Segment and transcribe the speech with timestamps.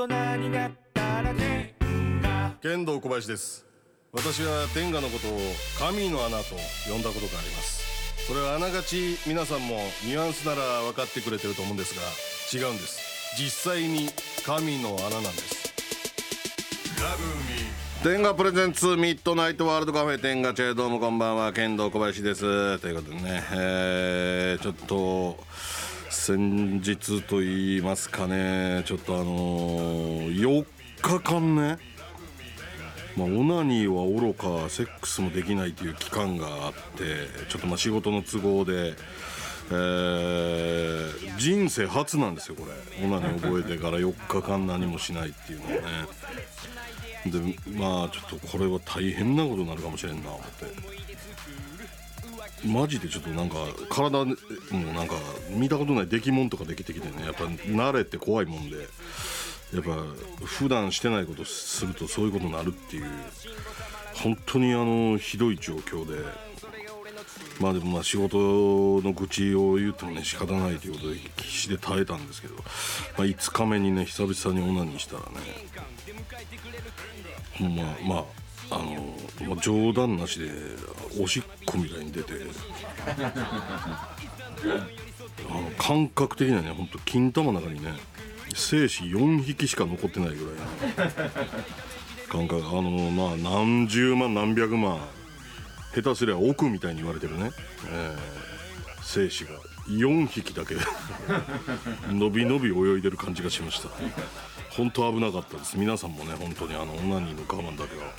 [0.00, 3.66] 人になったら天が剣道小林です。
[4.12, 5.38] 私は天下のことを
[5.78, 6.56] 神の穴と
[6.90, 8.26] 呼んだことがあります。
[8.26, 9.76] それはあながち皆さんも
[10.06, 11.94] ニュアンスなら分かってくれてると思うんです
[12.54, 13.36] が違うんです。
[13.38, 14.08] 実際に
[14.46, 15.74] 神の穴なんです。
[18.02, 21.52] 天下プレゼンツミッドナイトワールドカフェ天下チェどうもこんばんは。
[21.52, 22.78] 剣道小林です。
[22.78, 25.36] ということでね、えー、ちょっと
[26.30, 28.84] 先日と言いますかね。
[28.86, 29.24] ちょっとあの、
[30.30, 30.64] 4
[31.02, 31.78] 日間ね。
[33.16, 38.94] ま、オナニーはおろかセックスもできないという期間があってちょっとまあ仕事の都合で、
[39.72, 43.04] えー、人生初なんですよこれ。
[43.04, 45.78] オナニー覚えてから4日間何もしないっていうのはね。
[47.26, 47.38] で
[47.76, 51.09] まあちょっとこれは大変なことになるかもしれんな思って。
[52.64, 53.56] マジでちょっとなんか
[53.88, 54.34] 体も
[54.72, 55.14] うなんか
[55.50, 57.24] 見たことない出来物とかできてきてね。
[57.24, 58.88] やっぱ慣れて怖いもんで。
[59.72, 60.04] やっぱ
[60.44, 63.06] 普段してないことするとそういうことになるっていう。
[64.14, 66.50] 本当にあのひどい状況で。
[67.60, 68.38] まあでもまあ仕事
[69.02, 72.62] の愚痴を言ってもね仕方ないということで必死で耐えたんですけど、ま
[73.18, 75.28] あ、5日目にね久々にオナニーしたらね。
[77.58, 78.24] ほんままあ
[78.70, 79.14] あの、
[79.48, 80.50] まあ、冗談なしで
[81.18, 82.34] おしっこみたいに出て。
[85.48, 87.94] あの感覚的にはねほんと金玉の中にね
[88.54, 90.54] 精子4匹しか残ってないぐ
[90.96, 91.10] らい
[92.28, 92.62] 感覚。
[92.66, 95.00] あのまあ何十万何百万
[95.94, 97.50] 下手すりゃ億みたいに言われてるね、
[97.88, 99.50] えー、精子が。
[99.88, 100.76] 4匹だけ。
[102.12, 103.88] 伸び伸び泳いでる感じがしました。
[104.70, 105.76] 本当危なかったです。
[105.76, 108.12] 皆さんもね本当にあのオナニーの我慢だけは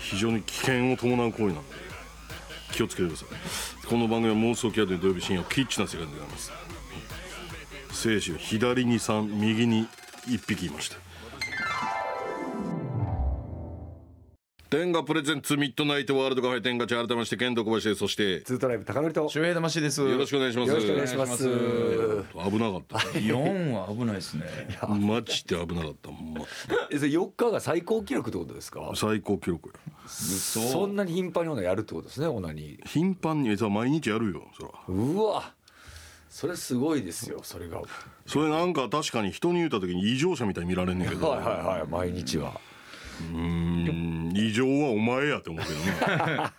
[0.00, 1.91] 非常に危険を伴う行為なんで。
[2.72, 3.86] 気をつけてください。
[3.86, 6.52] この番組は妄想キャド土曜日深夜キッチな世界でございます。
[7.92, 9.86] 精子左に3右に
[10.26, 10.96] 1匹いました。
[14.72, 17.98] 天下プレゼンツミッドナイトワールドカフェ天下地改めまして剣道小林です。
[17.98, 19.28] そしてツートライブ高典と。
[19.28, 20.00] 周平魂です。
[20.00, 20.70] よろしくお願いします。
[20.70, 21.44] よろしくお願いします。
[21.44, 22.96] 危なかった。
[23.18, 24.46] 4は危ないですね。
[24.88, 26.08] マジで危なかった。
[26.08, 26.40] ほんま
[26.90, 28.90] えそれ4日が最高記録ってことですか？
[28.94, 29.74] 最高記録や
[30.08, 34.70] そんなに頻繁にオナやるってことですねオナに頻繁にさ毎日やるよそら。
[34.88, 35.52] うわ。
[36.30, 37.76] それすごいですよそれが。
[37.76, 37.86] はい
[38.24, 41.28] それなんか確かに人に言うた時に異常者みたいに見られんねんけど。
[41.28, 42.58] はいはい毎日は
[43.30, 46.50] うーん異常はお前やって思うけどね。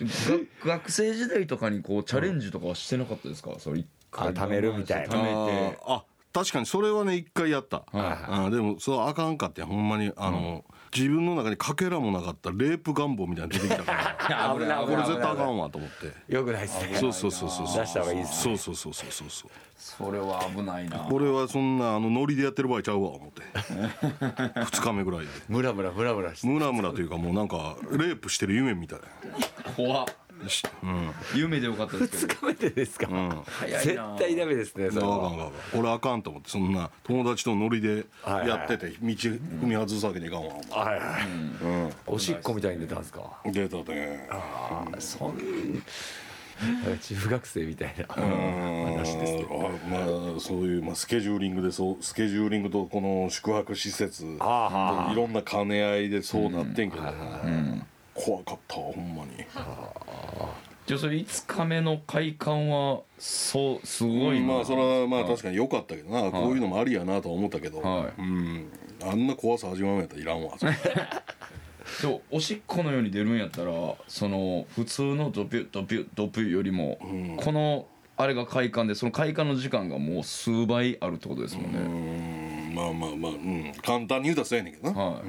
[0.64, 3.52] が学生時代とかにこうチャレンジとかはしてなかったですか？
[3.58, 5.14] それ一回あ貯めるみたいな。
[5.14, 5.78] 貯めて。
[5.86, 13.92] あ確かにそれはね一回やった、はあでもそうあかんかってほんまにあの、自分の中にかけらもなかったレープ願望みたいなの出てきたか
[14.28, 21.06] ら 危ないこれ絶対あかんわと思ってよくないですねそうそうそうそうそう出した方がいいですそうそうそうそうそうそうそれは危ないな。
[21.10, 28.98] 俺はそんなあのノリでやってる場合ちゃうわ思って2日目ぐらいでムラムラムラムラしてムラムラというかもうなんかレイプしてる夢みたい
[29.76, 30.06] 怖っ。
[30.48, 31.10] しうん。
[31.34, 32.52] 夢でよかったですけ2ど。
[32.52, 33.08] 日目でですか？
[33.44, 35.14] 早い絶な対ダメですねそれは。
[35.16, 43.22] あかんあかんあかん俺あかんと思ってそんな友達とノリでやってて道踏み外すわけにいかんわはいはいおしっこみたいに出たんですか？
[43.44, 44.28] 出たね。
[44.30, 45.82] ああそん
[47.00, 48.22] 中学生みたいな。
[48.22, 48.94] うん。
[48.94, 49.66] 話ですけど。
[49.66, 57.02] あまあそういう、まあ、スケジューリングでそうスケジューリングとこの宿泊施設いあろんな兼ね合いでそうなってんけど、
[58.14, 59.36] 怖かったわほんまに。
[60.86, 64.46] じゃあそれ5日目の快感はそうすごいな。
[64.46, 68.20] まあそれはまあ確かに良かったけどな、こういうのもありやなとは思ったけど、はい。
[68.20, 68.68] うん。
[69.02, 70.54] あんな怖さ味わうんやったらいらんわ。
[72.00, 73.72] でもおしっこのように出るんやったら
[74.08, 76.98] その普通のドピュドピュドピュよりも、
[77.38, 77.86] この
[78.16, 82.72] あれが快感でその快感の時間がもう数倍あるってことですもんうね。
[82.72, 82.74] ん。
[82.74, 85.22] まあまあまあ、うん、簡単に言うたらそうやねんけどな、はい。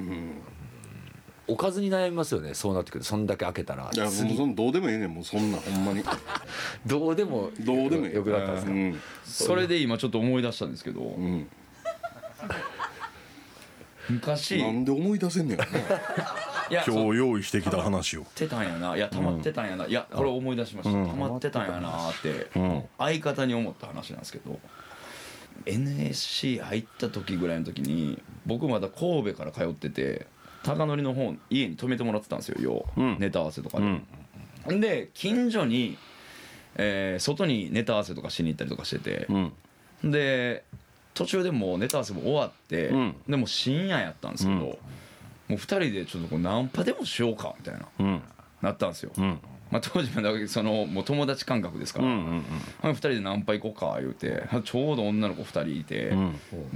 [1.48, 2.54] おかずに悩みますよね。
[2.54, 3.06] そうなってくると。
[3.08, 3.90] そんだけ開けたら。
[3.92, 5.14] いやもうそんどうでもええねん。
[5.14, 6.02] もうそんなほんまに。
[6.86, 8.14] どうでもどうでもええ。
[8.16, 8.72] よくなったんですか？
[8.72, 9.00] うん。
[9.24, 11.48] それで今ちょっと思い出したんですけど、うん。
[14.10, 14.58] 昔。
[14.62, 15.56] なんで思い出せんね
[16.70, 18.22] やそう今日用意してきた話を。
[18.22, 18.96] 溜まってたんやな。
[18.96, 22.48] いや溜まってたんやな、いやこれ思い出しました、溜まってたんやなって、
[22.98, 24.58] 相方に思った話なんですけど。
[25.64, 30.26] NSC 入った時ぐらいの時に僕まだ神戸から通ってて
[30.66, 32.60] 高則の方家に泊めてもらってたんですよ。
[32.60, 33.18] よう、うん。
[33.18, 33.78] ネタ合わせとか
[34.68, 35.96] で、で近所に、
[36.76, 39.26] えー外にネタ合わせとかしに行ったりとかしてて。
[39.28, 40.10] う、ん。
[40.10, 40.64] で
[41.14, 43.16] 途中でもうネタ合わせも終わって、うん。
[43.28, 44.60] でも深夜やったんですけど、うん。
[44.62, 44.76] も
[45.50, 48.22] う2人でちょっとこうナンパでもしようかみたいなうん。
[48.62, 49.38] なったんですよ、うん
[49.70, 54.44] まあ、当時まだそのもう友達感覚ですから、うんうん2人でナンパ行こうか言うて。
[54.64, 56.12] ちょうど女の子2人いて、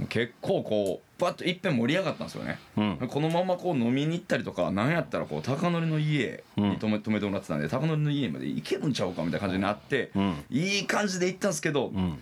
[0.09, 3.07] 結構こうバッといっぺん盛り上がったんですよね、うん。
[3.07, 10.43] このままこう飲みに行ったりとかなんやったらこう高則の家に泊め泊めてもらってたんで高則の家まで行けるんちゃうかみたいな感じになって、うん。
[10.49, 12.17] いい感じで行ったんですけど、うん。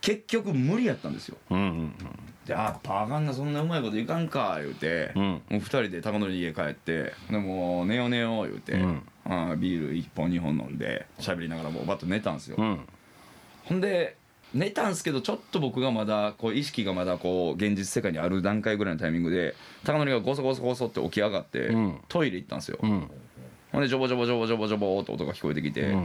[0.00, 1.36] 結局無理やったんですよ
[2.46, 5.22] うんうんであパーカンがそんなうまいこといかんか言うて、うん。
[5.22, 9.02] もう2人で高則の家帰ってでもう寝よう寝よう言うて、うん。
[9.24, 12.80] あービール1本2本飲んで喋りながらもうバッと寝たんですよ、うん。
[13.64, 14.16] ほんで
[14.52, 19.54] 寝たんすけどちょっと僕がまだこう意識がまだこう現実世界にある段階ぐらいのタイミングで
[19.84, 22.00] 高則がゴソゴソゴソって起き上がって、うん。
[22.08, 23.10] トイレ行ったんですよ、うん。
[23.72, 25.96] ほんでジョボジョボジョボジョボジョボって音が聞こえてきて、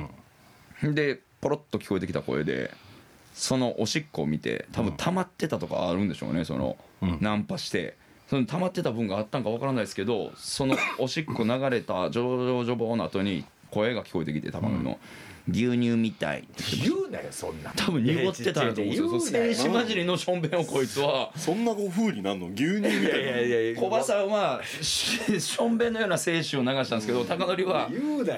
[0.83, 0.95] うん。
[0.95, 2.71] でポロッと聞こえてきた声で
[3.39, 7.18] そのおしっこを見て多分溜まってたとかあるんでしょうねその、うん。
[7.21, 7.95] ナンパして。
[8.30, 15.00] その溜まってた分があったんかわからないですけどそのおしっこ流れたジョボジョボジョボの後に声が聞こえてきて高則の、
[15.51, 16.43] 牛乳みたい」
[16.83, 18.93] 言うなよそんな多分濁ってたんやと思う。
[18.93, 21.31] んですよその静止混じりのしょんべんをこいつは。
[21.35, 22.47] そんなご風になんの？
[22.47, 27.89] 牛乳みたいいやいやいやいや小葉さんはししょんべんのような精子を流したんですけど高則は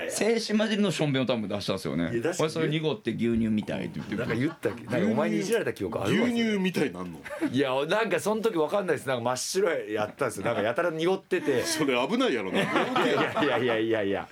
[0.09, 2.03] 精子混じりのしょんべんを多分出したんですよね。
[2.13, 4.83] いや出しこれそれ濁って牛乳みたいって言ってなんか言ったっけ？
[4.85, 7.19] なんかお前にいじられた記憶あるわ牛乳みたいなんの？
[7.51, 9.07] いやなんかその時わかんないです。
[9.07, 10.45] なんか真っ白やったんですよ。
[10.45, 11.63] なんかやたら濁ってて。
[11.63, 12.61] それ危ないやろな。
[13.43, 14.03] いやいやいやいや。
[14.03, 14.27] いや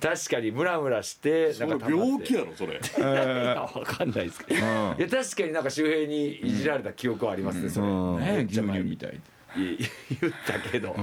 [0.00, 2.74] 確かにムラムラしてなんか溜まって病気やろそれ。
[2.76, 8.18] いやわかんないですけど、いや確かになんか周平にいじられた記憶はありますねそれ、うん。
[8.18, 9.10] ね牛乳みたい。
[9.10, 9.78] ってい
[10.20, 10.94] 言ったけど、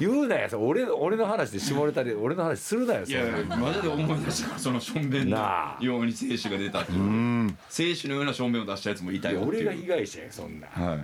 [0.00, 4.58] 言うなよ俺俺の話で下ネタで俺の話するなよそいやれマジで思い出した。
[4.58, 5.84] そのしょんべんのなあ。
[5.84, 7.54] ように精子が出たっていう。
[7.68, 9.68] 精子のようなしょんべんを出したやつもいたよっていう。
[9.68, 10.68] 俺が被害者やそんな。
[10.68, 10.98] はい。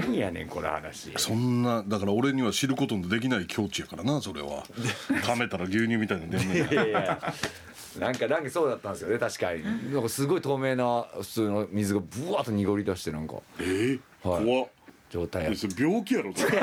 [0.00, 1.12] 何やねんこの話。
[1.16, 4.64] そんなだから俺には知ることのできない境地やからなそれは。
[5.26, 7.34] 溜めたら牛乳みたいなの出んねんいやいや
[7.98, 9.64] なんかなんかそうだったんですよね確かに。
[9.92, 13.36] なんかすごい透明な普通の水がブワーッと濁り出してなんか。
[13.58, 14.44] えー、はい。
[14.44, 14.68] 怖っ。
[15.10, 15.50] 状態や。
[15.50, 16.58] えそれ病気やろそれ。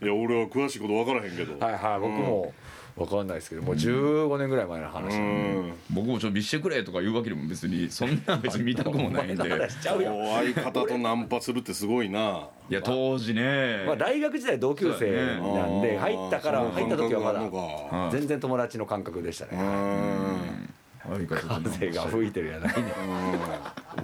[0.00, 1.58] いや俺は詳しいこと分からへんけど。
[1.58, 2.52] はいはい僕も
[2.94, 9.68] わかんないですけどもう15年ぐらい前の話ん僕もちょっと見してくれとか言うわけでも別にそんな別に見たくもないんで。
[9.82, 12.48] 相方とナンパするってすごいな。
[12.68, 13.84] いや当時ね。
[13.86, 18.10] まあ大学時代同級生なんで入ったから入った時はまだか。
[18.12, 19.52] 全然友達の感覚でしたね。
[19.52, 20.68] うん。
[21.02, 22.94] 相方とナンパ風が吹いてるやないね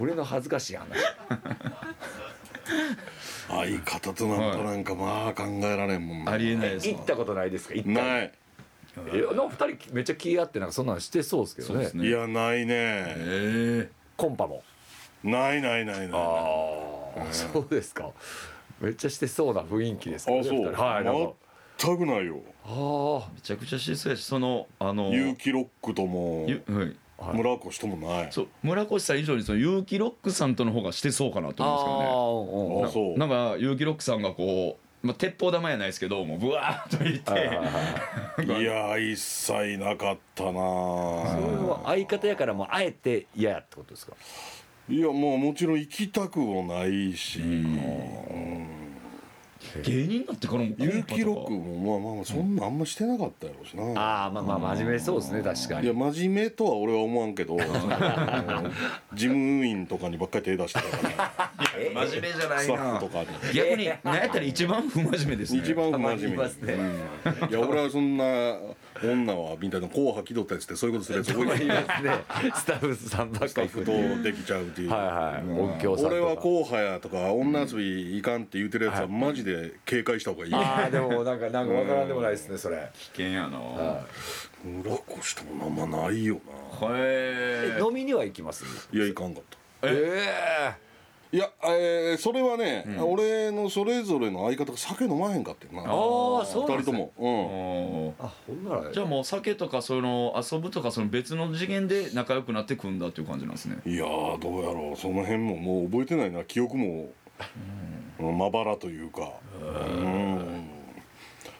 [0.01, 0.87] 俺の恥ずかしい話。
[3.47, 6.31] 相方とナンパなんかまあ考えられんもんな。
[6.31, 6.95] ありえないですわ。
[6.95, 7.75] 行ったことないですか？
[7.75, 8.03] 行った。
[8.03, 8.31] ない
[9.07, 11.89] えなんか二人めっちゃ気合ってなんかそんなのしてそうですけどね。
[11.93, 12.07] ね。
[12.07, 13.05] いやないね。
[13.17, 14.63] えコンパも。
[15.23, 16.15] ないないないないあ
[17.17, 18.11] あそうですか。
[18.79, 20.59] めっちゃしてそうな雰囲気ですけどねあそう。
[20.69, 20.83] 二人。
[20.83, 21.33] はいなんか。
[21.77, 22.41] 全くないよ。
[22.65, 26.95] あえめちゃくちゃしてそうやしそのあの結城ロックともゆはい。
[27.17, 27.37] はい。
[27.37, 28.31] 村越ともない。
[28.31, 31.67] そう村越さん以上にその結城ロックさんとの方がしてそうかなとあ
[32.29, 33.07] 思うんですけどね。
[33.07, 33.17] ああそう。
[33.17, 40.51] なんか結城ロックさんがこう、まあ、鉄砲玉やないですけどもうブワーッと言って、はいや一切なかったな。
[40.51, 44.13] それは相方やからもうあえて嫌やってことですか？
[44.89, 47.39] いやもうもちろん行きたくもないし
[49.83, 51.15] 芸人になってからもコン結パとか。
[51.15, 57.57] 城ロックもまあまあまあそんなあんましてなかったやろうしなああまあまあ真面目そうですね確かいやに真面目とは俺は思わんけど
[59.13, 61.51] 事務員とかにばっかり手出してたから。
[61.79, 63.27] 真面目じゃないスタッなフとかに。
[63.53, 65.59] 逆に何やったら一番不真面目ですね。
[65.59, 66.51] 一番不真面目ね。
[67.41, 67.49] うん。
[67.49, 68.23] いや俺はそんな
[69.03, 71.81] 女はみたいな硬派気取ったやつってそういうことするやつ多いいから。
[71.81, 72.11] ますね。
[72.55, 75.59] スタッフさんばっスタッフかり行くとできちゃうっていう、はいはい。
[75.59, 76.15] 音響さんとか。
[76.15, 82.89] 俺は硬派やとか女遊びいかんって言ってるやつはマジで警戒した方がいい、ああでもなんかなんかわからんでもないですねそれ。
[82.93, 83.59] 危険やな。
[84.63, 86.39] 村越ともあんまないよ
[86.81, 86.87] な。
[86.97, 88.65] へえ飲みには行きます？
[88.91, 89.43] いやいかんかっ
[89.81, 89.87] た。
[89.87, 90.73] え？
[91.31, 95.83] いや、えーそれはね、俺のそれぞれの相方が酒飲まへんかってんな。
[95.83, 96.91] ああそうなんですね。
[96.91, 98.91] 二人とも、うん、あほんなら。
[98.91, 103.77] じゃあもう酒とかその遊ぶとかその別の次元で仲良くなって組んだっていう感じなんですね。
[103.85, 104.97] いやーどうやろう。
[104.99, 106.43] その辺ももう覚えてないな。
[106.45, 107.11] 記憶も
[108.19, 109.31] まばらというか。
[109.59, 110.69] うん。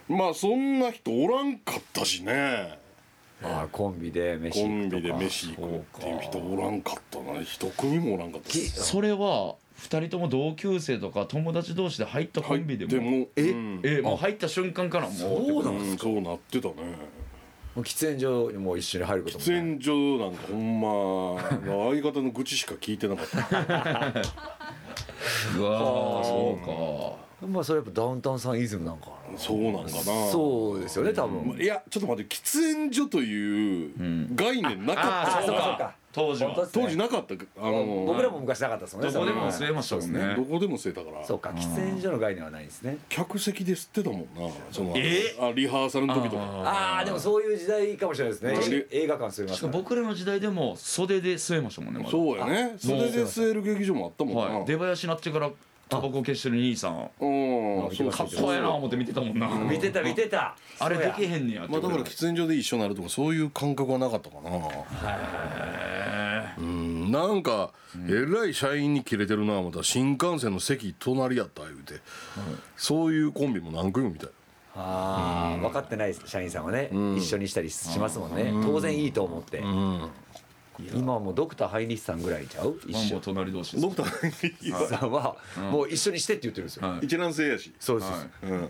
[0.09, 2.77] まあそんな人おらんかったしね。
[3.41, 4.97] あーコンビで飯コ行くとか。
[4.97, 7.41] ンビで飯行くっていう人おらんかったな。
[7.41, 8.69] 一組もおらんかったし。
[8.69, 12.91] それは2人とも同級生とか友達同士で入ったコンビでも？
[12.91, 13.41] でもえ？
[13.51, 13.81] うん。
[13.83, 15.97] えもう入った瞬間からもうそうなんうん。
[15.97, 16.73] そうなってたね。
[17.75, 21.39] もう喫煙所にも一緒に入ることも喫煙所なんかほんま
[21.91, 24.13] 相方の愚痴しか聞いてなかった
[25.58, 27.48] うわーそうか。
[27.48, 29.38] まあそれやっぱダウンタウンさんイズムなんかな。
[29.38, 29.91] そうなんかな。
[30.31, 31.58] そうですよね多分。
[31.58, 36.53] いやちょっと待って喫煙所という概念なかった、あそうかそうか当時は。
[36.53, 40.35] 本当時なかったあの僕らも昔なかったですもんねどこでも吸えましたもんね。
[40.35, 41.25] どこでも吸えたから。
[41.25, 42.97] そうか喫煙所の概念はないですね。
[43.09, 44.53] 客席で吸ってたもんな。
[44.71, 46.41] そのえあリハーサルの時とか。
[46.41, 48.85] ああでもそういう時代かもしれないですね。
[48.91, 52.11] 映画館すみません僕らの時代でも袖で吸えましたもんねまだ。
[52.11, 52.75] そうやね。
[52.77, 55.49] それで吸える劇場もあったもんな、はい出囃子になってから
[55.88, 57.09] タバコ消してる兄さん。
[57.19, 57.25] う
[57.88, 59.47] んそうかっこええな思って見てたもんな。
[59.47, 60.55] 見てた見てた。
[60.79, 64.55] あれできへへんねやってまあだから喫煙所で一緒になるとかそういう感覚はなかったかな。
[64.55, 64.61] うん
[67.09, 67.71] なんか
[68.07, 71.95] えらい社員にキレてるな思ったら新幹線の席隣やった言うて、
[72.77, 74.31] そういうコンビも何組も見たよ。
[74.75, 76.89] ああ分かってない社員さんはね。
[77.17, 78.53] 一緒にしたりしますもんね。
[78.63, 79.63] 当然いいと思って。
[80.95, 82.79] 今はもうドクターハイニッシさんぐらいちゃう？
[82.87, 83.19] 一緒。
[83.19, 85.35] 隣同士ドクターさんは。
[85.71, 86.87] もう一緒にしてって言ってるんですよ。
[86.87, 87.05] はい。
[87.05, 88.11] 一卵性やし、そうです。
[88.43, 88.69] うん。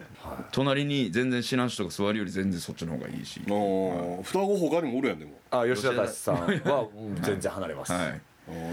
[0.52, 3.22] 隣に全然知らん人が座るより全然そっちの方がい。
[3.22, 5.34] いしの双子他にもおるやんでも。
[5.52, 7.92] あ吉田達さんはうん全然離れます。
[7.92, 8.10] はい。
[8.10, 8.22] うん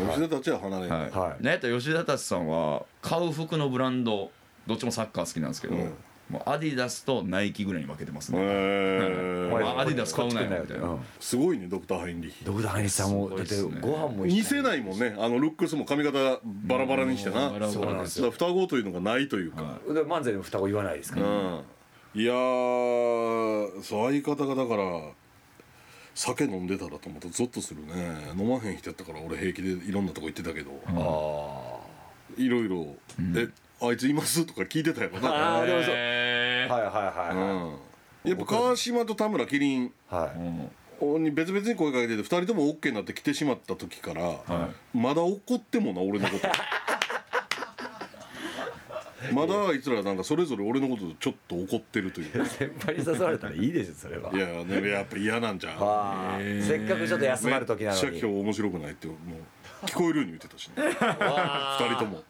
[0.09, 1.43] 吉田たちは離れんはい、はい。
[1.43, 4.31] なんやったら吉田達さんは買う服のブランド
[4.67, 5.95] どっちもサッカー好きなんですけど、うん。
[6.29, 10.89] もうアディダスとナイキぐらいに分けてますね、へおー前まあアディダス買うなよみたいな。
[10.89, 11.01] うん。
[11.21, 12.45] すごいねドクターハインリヒ。
[12.45, 15.15] ドクターハイニッシさんもだってご飯も似せないもんね。
[15.19, 17.37] あのルックスも髪型バラバラにしてな。
[17.37, 18.33] バラバラそうなんですよ。
[18.33, 21.27] 双子というのがないというか、で漫才でも双子言わないですから。
[21.27, 21.61] うん。
[22.21, 24.85] いやーそう相方がだから
[26.17, 27.93] 酒飲んでたらと思うとゾッとするね。
[28.37, 31.81] 飲まへん人やったから俺平気でいろんなとこ行ってたけど、あ
[32.39, 32.97] いろいろ
[33.37, 33.49] 「え
[33.83, 35.95] あいついます?」とか聞いてたやろな、あーでもそう。
[35.95, 37.71] はいはいはいは
[38.25, 38.25] い。
[38.25, 40.41] うん、やっぱ川島と田村麒麟はい。
[41.21, 44.41] に別々に声かけてて2人とも OK になって来てしまった時から、
[44.95, 46.49] まだ怒ってもな俺のこと
[49.33, 52.39] まだあいつらなんかそれぞれ俺のことちょっと怒ってるという。
[52.39, 54.33] か先輩に誘われたらいいでしょそれは。
[54.33, 56.63] いやねやっぱ嫌なんじゃん。
[56.63, 58.03] せっかくちょっと休まる時なのに。
[58.03, 60.75] めっちゃ今日面白くないってもう聞こえるように言ってたしね。
[61.01, 62.23] 2人とも。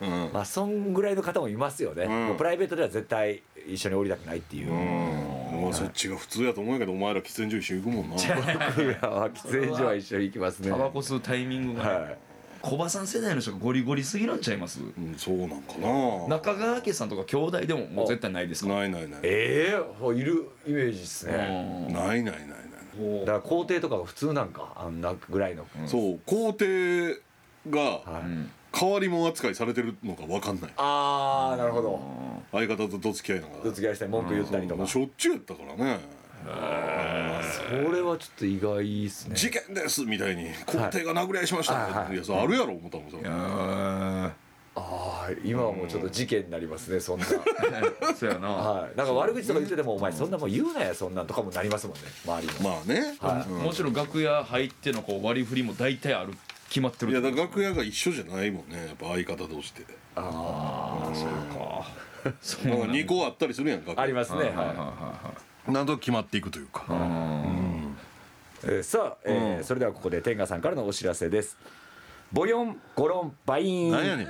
[0.00, 0.30] うん。
[0.32, 8.16] まあそんぐらいの方もいますよね、うプライベートでは絶対一緒に降りたくないっていう、もうそっちが普通やと思うんやけどお前ら喫煙所一緒に行くもんな。
[8.16, 10.70] 僕らは喫煙所は一緒に行きますね。
[10.70, 12.18] タバコ吸うタイミングが、はい
[12.64, 14.80] 小バさん世代の人がゴリゴリすぎなんちゃいます？
[14.80, 16.28] うんそうなんかな。
[16.28, 18.72] 中川家さんとか兄弟でももう絶対ないですか？
[18.72, 19.20] ないないない。
[19.22, 27.20] ええいるイメージですね、ないないないないだから校庭とかが普通なんかあんなぐらいの、そう皇帝
[27.68, 28.26] がはい。
[28.26, 30.70] うん変わり者扱いされてるのか分かんない。
[30.78, 32.00] ああなるほど。
[32.50, 33.62] 相方とどつき合いながら。
[33.62, 36.00] 卒業して文句言ったりとか、もうしょっちゅうやったからね
[36.44, 39.36] それはちょっと意外ですね。
[39.36, 41.74] 事件ですみたいに皇帝が殴り合いしました。
[41.74, 42.14] はいはい。
[42.14, 43.22] いやそれあるやろ思ったもんそれ。
[43.26, 44.32] あ
[44.76, 47.24] ああ今はもうちょっと事件になりますねそんな。
[47.24, 48.96] ー そうやな、はい。
[48.96, 52.70] なんか悪口とか言ってても「お前そんなもん言うなやそんなん」とかもなりますもんね周りも。
[52.70, 53.16] まあね。
[53.20, 53.50] はい。
[53.50, 53.62] うん。
[53.62, 56.34] もちろん楽屋入ってのこう割り振りも大体ある
[56.68, 59.84] 決まってるいやだから楽屋が一緒じゃないもんねやっぱ相方同士で
[60.16, 61.86] あそうか
[62.40, 64.00] そうなんか2個あったりするやん楽屋。
[64.00, 64.92] あありますねはいはいはいはは
[65.32, 66.84] いなんと決まっていくというか。
[66.92, 67.84] はいい
[68.66, 71.56] えーさあえーそれではここで天賀さんからのお知らせです。
[72.32, 73.90] ボヨンゴロンバイーン。
[73.92, 74.26] なんやねん。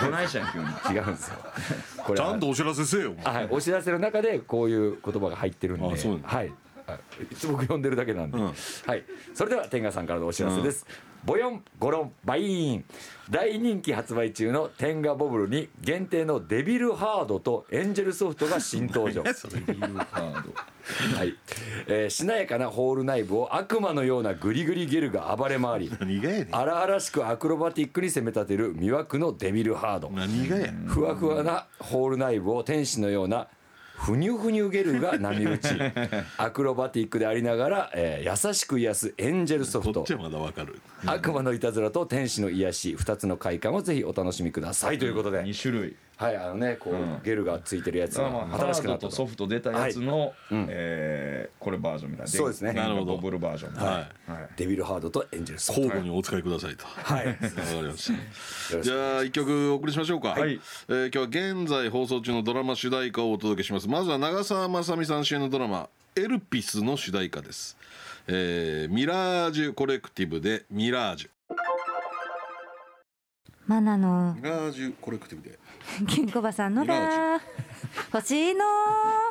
[0.00, 0.98] どないしたんや急に。
[0.98, 1.36] 違うんですよ。
[2.04, 2.26] これは。
[2.28, 5.86] ちゃんとお知らせせえよはい、お知らせの中でこういう言葉が入ってるんで。
[6.22, 6.52] はい。
[7.30, 8.46] いつも僕読んでるだけなんで、うん。
[8.46, 9.04] はい。
[9.34, 10.86] それでは天賀さんからのお知らせです、
[11.26, 12.84] ボヨンゴロンバイーン。
[13.28, 19.24] 大人気発売中の天賀ボブルに限定のデビルハードとエンジェルソフトが新登場。
[21.16, 21.34] はい、
[21.88, 25.90] えーしなやかなホール内部を悪魔のようなグリグリゲルが暴れ回り
[26.52, 33.48] 荒々しくアクロバティックに攻め立てる魅惑のデビルハード何がやふわふわなホール内部を天使のような
[34.06, 35.70] ふにゅふにゅゲルが波打ち。
[36.38, 39.94] アクロバティックでありながら、えー優しく癒すエンジェルソフト。
[39.94, 40.78] こっちはまだわかる。
[41.06, 44.98] 悪魔のいたずらと天使の癒し2つの快感をぜひお楽しみください。
[45.00, 49.06] ということで、2種類はいあのねこう、ゲルがついてるやつがまあハ新しくなったと。
[49.08, 52.72] ードとソフト出たやつの、うんえーこれバージョンみたいなそうですね。
[52.72, 53.16] 電なるほど。
[53.16, 54.30] ボブルバージョンはい。
[54.30, 54.48] はい。
[54.56, 55.84] デビルハードとエンジェルソフト。
[55.86, 56.86] 交互にお使いくださいと。
[56.86, 57.26] はい。
[57.26, 57.38] わか
[57.72, 58.12] りまし
[58.72, 58.82] た。
[58.82, 60.60] じゃあ一曲お送りしましょうか、はい。
[60.88, 63.88] えー今日は現在放送中のドラマ主題歌をお届けします。
[63.88, 67.76] まずは長澤まさみさん主演のドラマ「エルピス」の主題歌です、
[68.28, 71.28] えーミラージュコレクティブで「ミラージュ」
[73.66, 75.58] マナのミラージュコレクティブで
[76.08, 77.40] 金庫バさんのだ
[78.12, 78.64] 欲しいの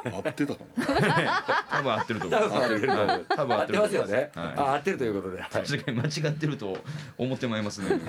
[0.04, 1.44] 合ってたかな。
[1.70, 2.40] 多分合ってると思う。
[2.40, 4.46] 多分合ってるはい多分合合ってるますよね、はい。
[4.58, 5.50] あ合ってるということで、はい。
[5.52, 6.78] 確かに間違ってると
[7.18, 8.00] 思ってまいりますね、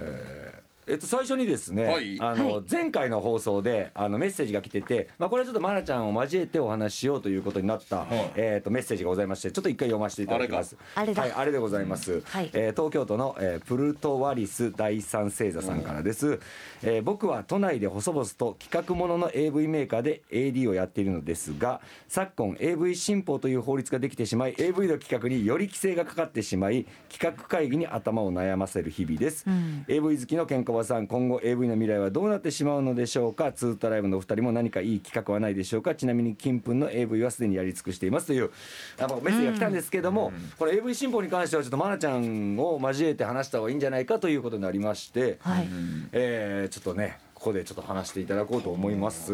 [0.00, 0.38] え
[0.86, 2.16] っと、最初にですね、はい。
[2.20, 2.62] あの、はい。
[2.70, 10.76] 前回の放送であのメッセージが来てて、まあ、これはちょっと愛菜ちゃんを交えてお話ししようということになった、えっとメッセージがございましてちょっと一回読ませていただきます。
[10.94, 12.50] あれはい、あれでございます、はい。
[12.52, 16.40] えー東京都の、えープルトワリス第三星座さんからです、
[16.82, 29.84] えー僕は都内で細々と企画ものの AV メーカーで AD をやっているのですが昨今 AV 新法という法律ができてしまい AV の企画により規制がかかってしまい企画会議に頭を悩ませる日々です、ん。
[29.88, 33.52] AV 好きのケンコバさん今後 AV の未来はどうなってしまうのでしょうか？
[33.52, 35.94] ツータライブのお二人も何かいい企画はないでしょうか？
[35.94, 38.50] ちなみに金粉の AV はすでにやり尽くしていますという
[38.98, 45.68] あのメッセージが来たんですけども、これ AV 新法に関してはちょっと愛菜ちゃんを交えて話した方がいいんじゃないかということになりまして、はい。
[46.12, 49.32] えーちょっとねここでちょっと話していただこうと思います。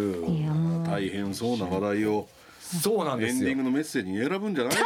[0.86, 2.26] 大変そうな話題を
[2.82, 3.38] そうなんですよ。
[3.38, 4.84] エンディングのメッセージに選ぶんじゃないよ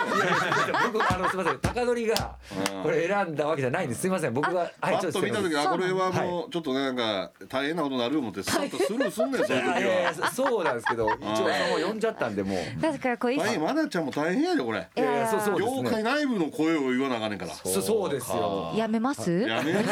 [0.92, 1.58] 僕あのすみません。
[1.60, 2.36] 高取が
[2.82, 4.02] これ選んだわけじゃないんです。
[4.02, 4.34] すみません。
[4.34, 12.80] 僕がパッと見た時あこれははいもうちょっとなんか大変なことになる思ってさっとスルーすんねんそういう時はそうなんですけど一応その呼んじゃったんでもう。
[12.80, 14.88] 確かにこうい大変まなちゃんも大変やでこれ。
[14.96, 15.90] いやそうそう業ね。
[15.90, 17.52] 界内部の声を言わなあかんねんから。
[17.52, 18.72] そそうですよ。
[18.76, 19.30] やめます？
[19.30, 19.72] やめ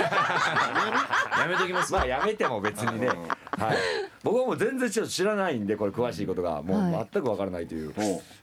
[1.41, 3.19] やめときますまあやめても別にね、はい、
[4.23, 6.63] 僕はもう全然ちょっと知らないんでこれ詳しいことが。
[6.63, 7.09] もうはい。
[7.13, 7.95] 全くわからないという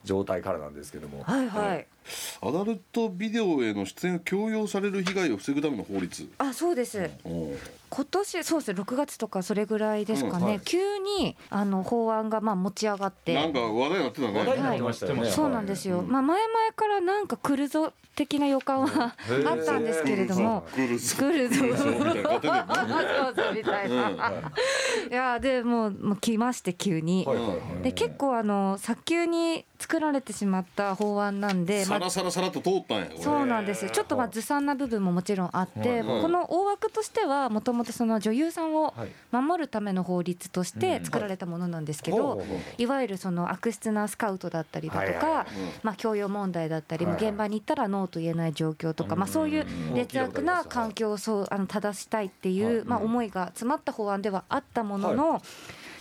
[0.03, 1.87] 状態からなんですけども、はいはい
[2.41, 6.29] アダルトビデオへの出演を強要される被害を防ぐための法律。
[6.37, 7.09] あそうです。
[7.23, 7.57] おう。
[7.89, 10.59] 今年そうですね6月とかそれぐらいですかね、うんはい。
[10.59, 13.33] 急にあの法案がまあ持ち上がって。
[13.33, 14.39] なんか話題になってたね。
[14.39, 21.17] 話題になってましたよね、そうなんですよ、まあ、前々からなんか来るぞ的な予感はあったんですけれども、来るぞ。
[21.17, 21.63] 来るぞ。
[23.53, 24.31] みたいな
[25.09, 27.83] いやでもうもう来まして急に、はいはいはい。
[27.83, 33.85] で結構あの早急に作られてしまった法案なんで、まあさらさらさらっと通ったんやそうなんです。
[33.85, 36.21] よちょっとまあずさんな部分ももちろんあって、はい。
[36.21, 39.09] この大枠としてはもともとその女優さんをはい。
[39.31, 42.41] 守るための法律として作られたものなんですけど
[42.77, 42.85] い。
[42.85, 45.45] わゆるその悪質なスカウトだったりだとか
[45.83, 55.41] まあ教養問題だったり現場に行ったらノーと言えない状況とかまあそういう劣悪な環境をそうあの正したいっていうまあ思いが詰まった法案ではあったものの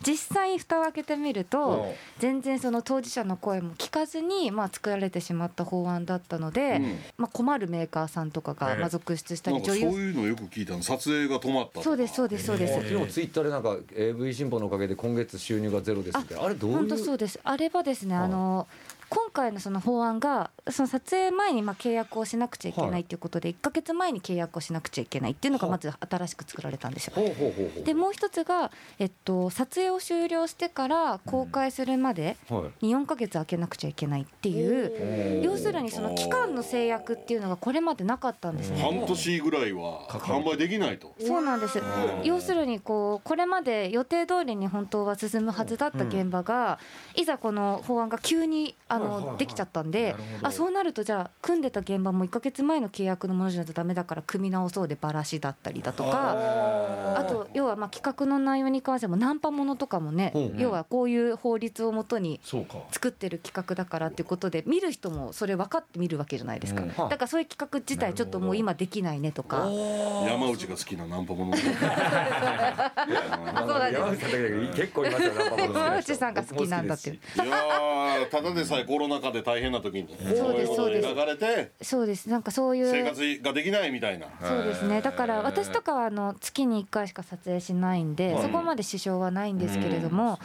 [0.05, 6.99] 実際蓋を開けてみると全然その当事者の声も聞かずにまあ作られてしまった法案だったのでうん。
[7.19, 12.75] まあ困るメーカーさんとかがまあ続出したなんかそういうのよく聞いたの撮影が止まったそうですそうですそうです。
[12.75, 16.35] 昨日ツイッターでなんか AV 新報のおかげで今月収入がゼロですって。
[16.35, 16.77] あれどういう？
[16.79, 17.39] 本当そうです。
[17.45, 18.67] あれはですね、はいあの
[19.09, 27.13] 今回のその法案がその撮影前にまあ契約をしなくちゃいけはないいっていうことで1か月前に契約をしなくちゃいけないっていうのがまず新しく作られたんですよ。
[27.15, 27.85] ほうほうほうほう。
[27.85, 32.87] でもう一つが、えっと、撮影を終了してから公開するまではい。
[32.87, 38.81] に4か月空けなくちゃいけないっていう要するにその期間の制約っていうのがこれまでなかったんですね。
[38.81, 41.15] 半年ぐらいは販売できないと。
[41.21, 41.81] そうなんです。
[42.25, 46.79] 要するにこうこれまで予定通りに本当は進むはずだった現場が、
[47.15, 56.35] いざこの法案が急にあのできちゃったんであそうなるとじゃあ組んでた現場も1か月前の契約のものじゃないとダメだから組み直そうでバラシだったりだとか
[57.19, 62.77] あと要はまあ企画の内容に関してもナンパものとかもね要はこういう法律をもとにそうか。
[62.93, 69.69] 作ってる企画だからっていうことで見る人もそれ分かって見るわけじゃないですか、だからそういう企画自体ちょっともう今できないねとか。
[70.27, 71.65] 山内が好きなナンパもの そう
[73.79, 74.01] なんです。
[74.01, 77.17] 山内さんだけで結構いますよね山内さんが好きなんだっていう。
[77.17, 82.29] いやーただでさえコロナ禍で大変な時にそうですいことが描かれてそうです。
[82.29, 84.27] なんかそういう生活ができないみたいな。
[84.43, 85.01] そうですね。
[85.01, 90.39] だから私とかはあの月に1回しか撮影しないんで、そこまで支障はないんですけれども、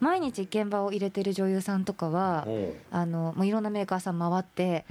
[0.00, 2.46] 毎日現場を入れてる女優さんとかは、
[2.90, 4.84] あのもういろんなメーカーさん回って、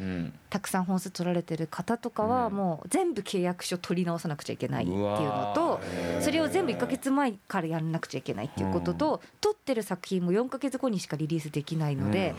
[0.50, 5.80] たくさん本数取られてる方とかはもう全部契約書取り直さなくちゃいけないっていうのと
[6.22, 12.34] それを全部1か月前からやらなくちゃいけないっていうことと撮ってる作品も4か月後にしかリリースできないので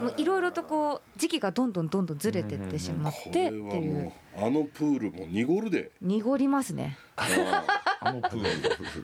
[0.00, 4.12] もういろいろとこう時期がどんどんどんどんずれてってしまっこてっていう。
[4.36, 5.90] あのプールも濁るで。
[6.02, 6.98] 濁りますね。
[7.16, 8.48] あのプール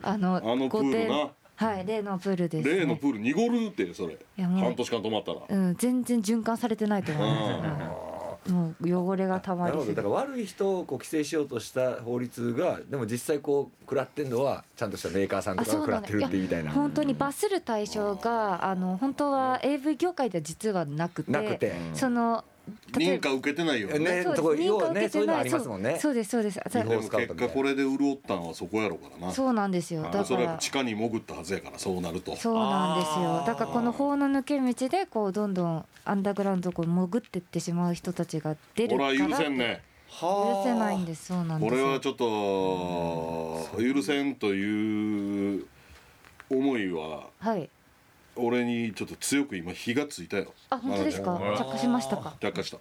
[0.03, 1.29] あのあのプールな。
[1.55, 2.75] はい例のプールです、ね。
[2.77, 4.17] 例のプール濁るってそれ。
[4.37, 5.41] 半年間止まったら。
[5.49, 8.12] うん全然循環されてないと思います。
[8.47, 9.95] うんもう汚れがたまり。
[9.95, 21.73] だから悪い人をこう規制しようとした法律がでも実際こう食らってんのはちゃんとしたメーカーさんとかが食らってるってみたいな本当に罰する対象があの本当は AV 業界では実はなくてなくて。
[21.93, 22.43] その
[22.91, 23.99] 認可受けてないよね。
[23.99, 24.35] ねそうです。
[24.35, 25.03] とこ要は認可受けてない。
[25.03, 25.99] ねそういうのありますもんね。
[25.99, 26.59] そうですそうです。
[26.71, 29.33] でも結果これで潤ったのはそこやろうからな。
[29.33, 30.03] そうなんですよ。
[30.03, 30.47] だおそから。
[30.51, 32.35] らく地下に潜ったはずやからそうなると。
[32.35, 33.43] そうなんですよ。
[33.45, 39.81] だからこの法の抜け道でこうどんどんアンダーグラウンドをこう潜ってってしまう人たちが出るほからら許せんね。
[40.21, 41.25] 許せないんです。
[41.25, 45.65] そうなんですこれはちょっと許せんという
[46.49, 47.69] 思いははい
[48.35, 50.53] 俺にちょっと強く今火がついたよ。
[50.69, 51.39] あ本当ですか？
[51.57, 52.35] 着火しましたか？
[52.39, 52.77] 着火した。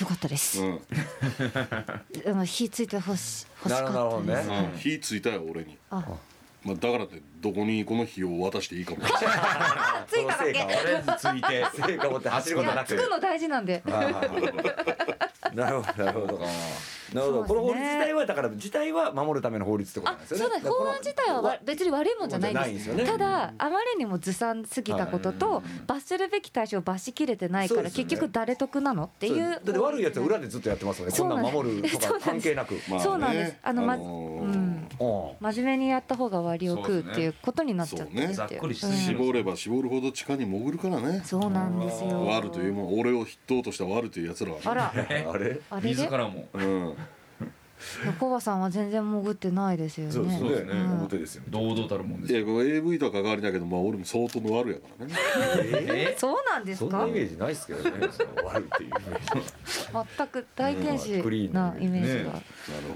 [0.00, 0.80] よかったです、うん、
[2.26, 4.78] あの火ついてほし欲しかったです、なるほうん。
[4.78, 6.04] 火ついたよ俺に、あ。
[6.64, 9.02] まあ、だからってどこにこの火を渡していいかも。
[10.08, 10.66] ついただけ。
[11.18, 12.88] ついて成果を持って走ることなく。
[12.88, 13.82] つくの大事なんで。
[15.52, 16.40] なるほどなるほど。
[17.12, 20.54] なるほど、この法律自体はだから自体は守るための法律ってことなあんですよね。
[20.54, 22.88] そうだ法案自体はわ別に悪いもんじゃないんです。
[22.88, 23.04] でね。
[23.04, 29.50] ただあまりにもずさんすぎたことと罰するべき対象を罰しきれてないから、結局誰得なのっていう。
[29.50, 31.12] だって悪いやつは裏でずっとやってますよね。
[31.16, 32.74] こんなん守るとか関係なく。
[33.00, 33.56] そうなんです。
[33.62, 34.88] あのまうん。
[35.40, 38.26] 真面目にやった方が割を食うっていうことになっちゃってるっていう。
[38.28, 41.22] そうざっくりしすう絞れば絞るほど地下に潜るからね。
[41.24, 42.26] そうなんですよ。
[42.26, 44.62] 悪というもん俺を筆頭とした悪というやつらはね。
[44.66, 44.92] あら。
[45.32, 45.60] あれ？
[45.70, 45.88] あれで？
[45.88, 46.48] 自らも。
[46.52, 46.96] うん
[48.06, 50.12] 横川さんは全然潜ってないですよね。
[50.12, 50.72] そうですね。
[50.72, 51.42] 表ですよ。
[51.48, 52.32] 堂々たるもんです。
[52.32, 55.12] いやこれ AV とは関わりだけどまあ俺も相当の悪やからね。
[55.72, 56.90] え そうなんですか？
[56.90, 57.90] そんなイメージないですけどね。
[58.44, 59.44] 悪いっていうイメージ。
[60.16, 61.10] 全く大天使
[61.52, 62.42] ななイメージが、なる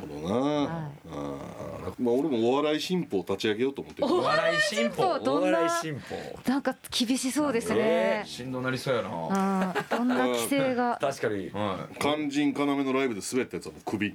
[0.01, 0.91] ほどな、は
[1.99, 4.09] いまあ俺もお笑い新報立ち上げようと思ってる。
[4.13, 6.39] お笑い進歩どんなお笑い新報。
[6.51, 9.75] なんか厳しそうですね、しんどなりそうやな。
[9.91, 10.99] どんな規制が。
[11.01, 11.51] 確かに。
[11.51, 11.97] はい。
[11.99, 14.13] 肝心要のライブで滑ったやつはもう首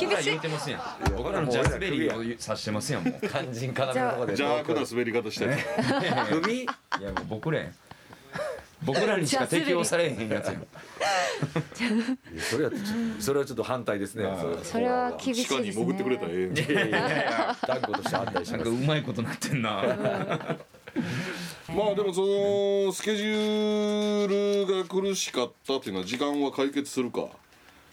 [0.00, 0.80] 僕ら言うてますやん。
[1.16, 2.70] 僕らのジャズベリーを指して。
[2.70, 5.56] ますやんもう肝心要のとこで邪悪な滑り方したや
[6.26, 7.74] つ首いやもう僕らやん。
[8.84, 10.56] 僕らにしか適用されへんやつやん。
[10.56, 10.58] い
[12.36, 12.78] やそれはちょ
[13.18, 14.24] それはちょっと反対ですね。
[14.62, 15.84] それは厳し地下にいですね。
[15.84, 16.52] 潜ってくれたらええ。
[16.72, 19.70] いやいやいや断固として反対しなんかますうまいことなってんな。
[19.72, 19.86] まあ
[21.94, 22.20] でもそ
[22.86, 27.28] のスケジュールが苦しかったっていうのは時間は解決するか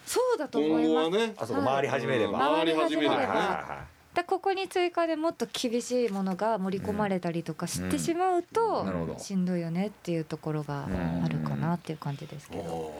[0.06, 1.10] そうだと今思います。
[1.10, 1.34] 後はね。
[1.38, 2.40] あそこ回り始めれば。
[2.40, 3.16] 回り始めれば。
[3.18, 3.96] ね回り始めれば。
[4.16, 8.86] でここに追加でもっと厳しいものが盛り込まれたりとかしてしまうと、
[9.18, 10.88] しんどいよねっていうところが
[11.26, 12.94] あるかなっていう感じですけど、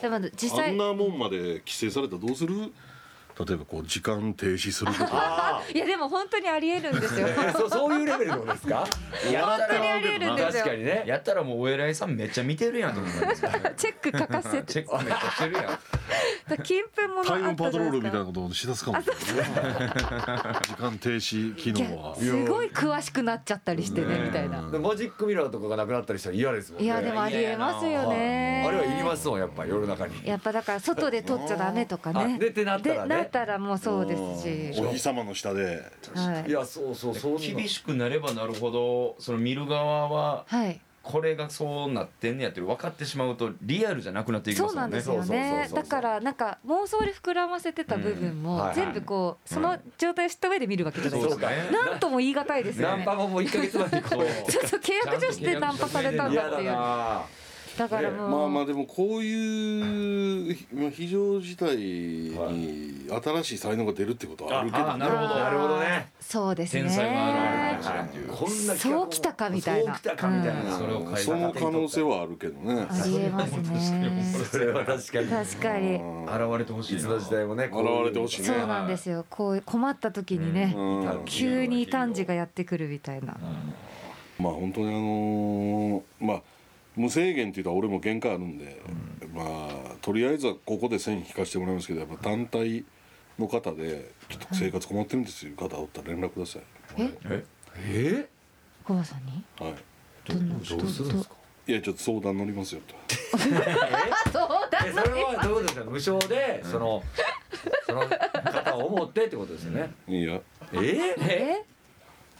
[0.00, 2.72] でも実あ際んなもんまで規制されたらどうする？
[3.38, 5.10] 例えばこう時間停止するとか。
[5.12, 7.28] あ いやでも本当にありえるんですよ。
[7.36, 8.86] あそうそういうレベルのですか？
[9.22, 10.62] 本当にありえるんですよ。
[10.64, 11.02] 確かにね。
[11.06, 13.50] やったらもうお偉いさんめっちゃ見てるやんと思うんですよ。
[13.76, 14.72] チェック欠かせて。
[14.72, 15.78] チェックめっちゃしてるやん。
[16.62, 19.92] 金粉ものタイあったムパトロールみたいなことをしだすかもしれないね
[20.62, 22.14] 時間停止機能は。
[22.16, 24.70] すごい詳しくなっちゃったりしてねみたいな。
[24.70, 26.86] でマジックミラーとかがなくなったりしたら嫌ですもんね。
[26.86, 28.64] いやでもありえますよね。
[28.66, 30.14] あれはいりますもんやっぱ夜中に。
[30.24, 32.34] やっぱだから外で撮っちゃダメとかね。
[32.36, 34.80] あでってなったらねたらもうそうですし。
[34.80, 35.82] お日様の下で。
[36.14, 36.50] はい。
[36.50, 40.80] いやそうそうそんな厳しくなればなるほどその見る側ははい。
[41.02, 45.00] これがそうなってんねやって分かってしまうとリアルじゃなくなっていきますもね。
[45.00, 45.68] そうんなんですよね。
[45.72, 51.48] だからなんか妄想で膨らませてた部分うんも全部こうその状態を知った上で見るわけじゃないですか。
[51.70, 52.96] なんとも言い難いですよね。
[52.96, 54.26] ナンパももう1ヶ月前にこう。
[54.50, 56.72] ちょっと契約書してナンパされたんだっていう。
[56.72, 57.22] な
[57.76, 58.30] だからもう。
[58.30, 66.08] まあまあでもこういうひまあ非常事態に新しい才能が出るってことはあるけどあなるほどなるほどね。
[66.20, 66.82] そうですね。
[66.82, 68.28] 天才が現れるかもしれんっていう。
[68.28, 69.92] こんな企画そうきたかみたいな。
[69.92, 70.78] そうきたかみたいな、うん。
[70.78, 72.86] それを変えその可能性はあるけどね。
[72.88, 74.24] ありえますね。
[74.50, 75.28] それは確かに。
[75.28, 75.94] 確かに。
[75.96, 76.98] 現れてほしいな。
[76.98, 78.48] いつの時代もね現れてほしいね。
[78.48, 79.24] そうなんですよ。
[79.30, 80.80] こう困った時にねう
[81.20, 81.22] ん。
[81.24, 83.36] 急に短時がやってくるみたいな。
[84.38, 86.42] まあ本当にあのーまあ
[86.96, 88.80] 無制限って言ったら俺も限界あるんで、
[89.34, 92.84] まあとりあえずはここで線引かせてもらいますけどやっぱ団体
[93.38, 95.50] の方でちょっと生活困ってるんですよ。
[95.50, 96.62] いう方おったら連絡ください。
[96.98, 97.10] え？
[97.28, 97.44] え？
[97.88, 98.28] え？
[98.84, 99.44] 小川さんに？
[99.60, 99.74] はい。
[100.24, 101.34] どんなどうするんですか
[101.68, 102.94] いやちょっと相談乗りますよと。
[102.94, 105.84] あそうだえそれはどういうことですか？
[105.84, 107.02] 無償でその
[107.84, 109.92] その方を思ってってことですよね。
[110.08, 110.40] いや。
[110.72, 111.14] え？
[111.18, 111.64] え？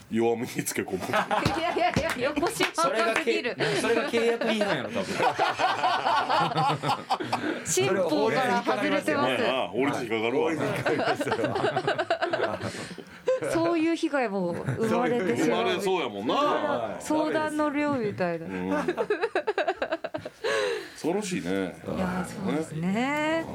[0.09, 3.57] 弱みにつけ込む いやいやいや横島それがけすぎる。
[3.81, 5.05] それが契約違反やろ多分。
[7.65, 10.51] 新法から外れてままああ法律にかかるわ。
[12.63, 16.95] す そういう被害も生まれてし生ままうれそうやもんな。
[16.99, 18.45] 相談の量みたいな。
[18.45, 18.69] いうん
[20.93, 21.75] 恐ろしいね。
[21.97, 23.45] やそうですね。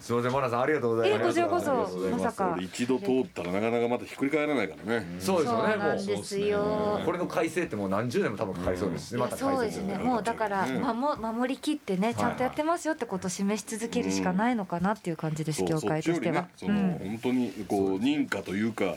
[0.00, 2.52] すみませんマナさんありがとうございますえこちらこそありがとうございまさか。
[2.56, 5.06] 俺一度通ったらなかなかまたひっくり返らないからね。
[5.18, 6.98] そうですよねそうなんもですよ。
[7.02, 9.98] うこれの改正ってもう何十年も多分かかりそうですしいやまた改正そうですね。
[9.98, 10.80] もうだからうん。
[10.82, 18.96] 守守りきってねちゃんとやってますよってことを示し続けるしかないのかなっていう感じですそう業そっちより界としてはねその本当にこう認可というか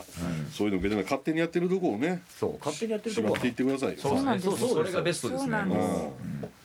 [0.52, 3.94] そういうの受けてない勝手にやってるとこをねそう勝手にやってるとこっていってくださいよ。
[3.98, 5.56] そうなんですそれがベストですね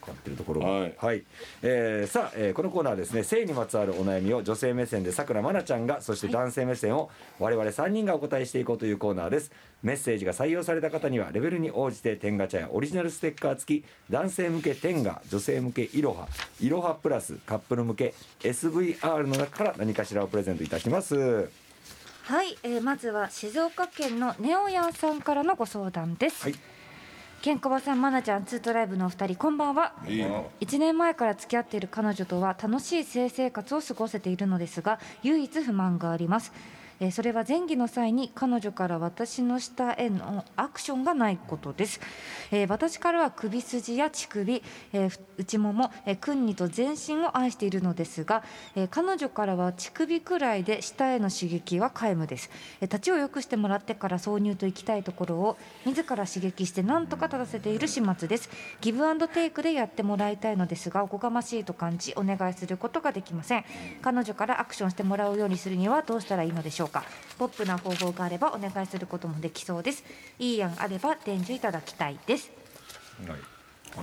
[0.05, 1.23] そうなんですうん勝ってるところがはい。
[1.61, 7.09] えーさあ、えーこのコーナーはですね性にまつわるお悩みを女性目線でさくらまなちゃんがそして男性目線を
[7.39, 9.51] 我々3人がお答えしていこうというコーナーです。
[9.83, 16.27] メッセージが採用された方にはレベルに応じて天ガチャやオリジナルステッカー付き男性向け天ガ女性向けいろは
[16.59, 21.49] いろはプラスカップル向け SVR の中から何かしらをプレゼントいたします。
[22.23, 26.55] はい、えーまずは静岡県のネオヤンさんからのご相談です、はい
[27.41, 29.93] ケンコバさん、マナちゃん、ツートライブのお二人、こんばんは。
[30.07, 36.53] いいの？1年前から付き合っている彼女とは楽しい性生活を過ごせているのですが唯一不満があります、
[37.01, 41.99] えそれは前戯の際に彼女から私の下へのアクションがないことです、
[42.51, 48.43] え私からは首筋や乳首、え内もも、えー、訓にと全身を愛しているのですが、
[48.75, 58.47] え彼女からは乳首くらいで下への刺激は皆無です、え立ちを良くしてもらってから挿入と行きたいところを自ら刺激して何とか立たせている始末です。
[58.79, 63.65] ギブアンドテイクでやってもらいたいのですがおこがましいと感じお願いすることができません。
[64.03, 67.03] 彼女からアクションしてもらうようにするにはどうしたらいいのでしょうか
[67.39, 70.03] ポップな方法があればお願いすることもできそうです。
[70.37, 72.51] いい案あれば伝授いただきたいです。
[73.93, 73.97] こ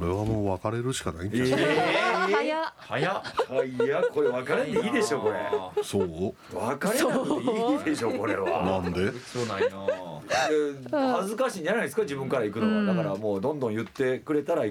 [0.00, 1.66] れはもう別れるしかないんじゃない、
[2.32, 2.72] 早っ。
[2.78, 3.66] 早っ。
[3.66, 5.38] いやこれ別れんでいいでしょこれ。
[5.82, 6.34] そう？
[6.54, 8.80] 別れなくていいでしょこれは。
[8.82, 9.12] なんで？
[9.20, 9.68] そうないな
[10.48, 14.64] えー恥ずかしいんじゃないですか自分から行くのは、だからもうどんどん言ってくれたら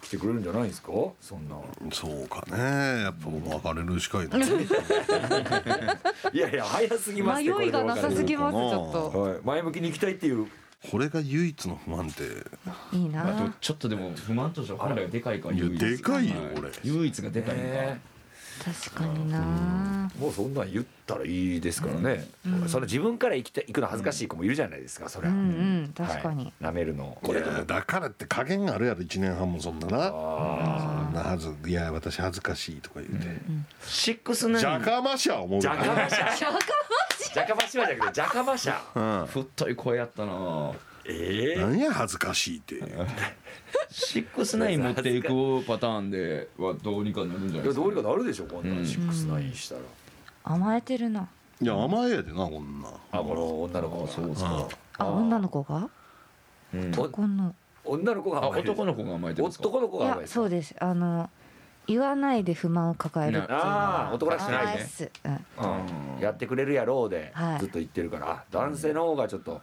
[0.00, 0.92] 来てくれるんじゃないですか？
[1.20, 1.56] そんな。
[1.92, 3.02] そうかね。
[3.02, 4.40] やっぱもう別れるしかいない。
[6.32, 9.20] いやいや早すぎます迷いがなさすぎますちょっと。
[9.20, 10.46] はい、前向きに行きたいっていう。
[10.90, 12.22] これが唯一の不満って。
[12.96, 13.52] いいな。
[13.60, 16.70] ちょっとでも不満としては本来はでかいからいや唯一でかいよはこれ。
[16.84, 17.68] 唯一がでかいのか。
[17.68, 18.00] ね
[18.64, 20.10] 確かにな。
[20.18, 22.26] もうそんなん言ったらいいですからね、
[22.66, 27.18] その自分から行きたい行くの恥ずかしい子もいるじゃないですかそれは、うんうん確かに、はい、舐めるの。
[27.22, 30.08] これだからって加減があるやろ1年半もそんなな。
[30.08, 30.14] そ
[31.10, 31.54] んなはず。
[31.66, 33.26] いや私恥ずかしいとか言うて、
[33.84, 39.26] シックスナインじゃかましゃ思うじゃかましゃじゃかましはじゃなくてじゃかましゃうん。
[39.26, 40.72] 太い声やったな。
[41.10, 42.76] ええ何や恥ずかしいって
[43.90, 45.28] シックスナイン 持っていく
[45.66, 49.80] パターンではどうにかなるんじゃないいやですかどうにかなるでしょこんなシックスナインしたら、
[50.44, 51.28] 甘えてるな。
[51.60, 54.08] いや甘えやでなこんなあこの女の子が。
[54.08, 54.68] そうですか。
[54.98, 55.88] あ女の子が？
[56.74, 56.94] うん。
[56.96, 57.54] おこの。
[57.84, 58.70] 女の子があ甘える。
[58.72, 60.28] 男の子が甘えてる男の子いやが甘える。
[60.28, 60.74] そうです。
[60.78, 61.28] あの
[61.86, 63.50] 言わないで不満を抱えるっていう。
[63.50, 64.88] のはああ男らしくないね。
[65.24, 65.32] うん。
[66.14, 66.20] うん。
[66.20, 67.60] やってくれるやろうではい。
[67.60, 69.62] ずっと言ってるから、あ男性の方がちょっとそうで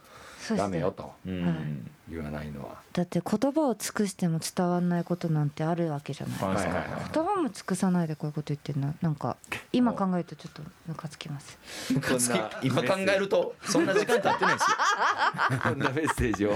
[0.54, 1.12] ダメよと。
[1.26, 6.38] うん言わないのは、だって言葉を尽くしても伝わらないことなんてあるわけじゃない。
[6.38, 9.36] はいはいはい言葉も尽くさないでこういうこと言ってるのはなんか
[9.72, 11.58] 今考えるとちょっとムカつきます。
[11.92, 12.38] ムカつき。
[12.62, 15.58] 今考えるとそんな時間経ってないですよ。
[15.64, 16.52] こんなメッセージを、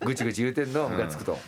[0.00, 1.38] ぐちぐち言うてんのムカつくと、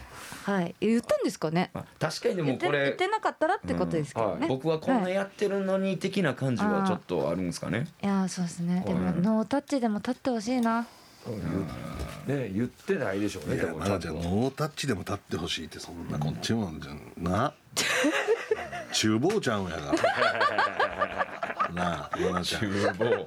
[0.44, 0.74] はい。
[0.80, 1.70] 言ったんですかね？
[1.72, 7.86] まあ確かにで言って言っもこれてなかったらってことですけどね、僕はこんなやってるのに的な感じはちょっとあるんですかね。
[8.02, 8.84] いやーそうですね。
[8.86, 10.86] でもはいノータッチでも立ってほしいな
[11.32, 13.78] ね言ってないでしょうねいやでも。
[13.78, 17.54] まだじゃあノータッチでも立ってほしいってそんなこっちもじゃな。
[18.92, 21.72] 厨房ちゃうんやから。
[21.74, 22.62] なあまなちゃん。
[22.62, 23.24] 厨房。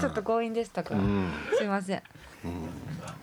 [0.00, 1.32] ちょっと強引でしたか、うん。
[1.56, 2.02] すいません。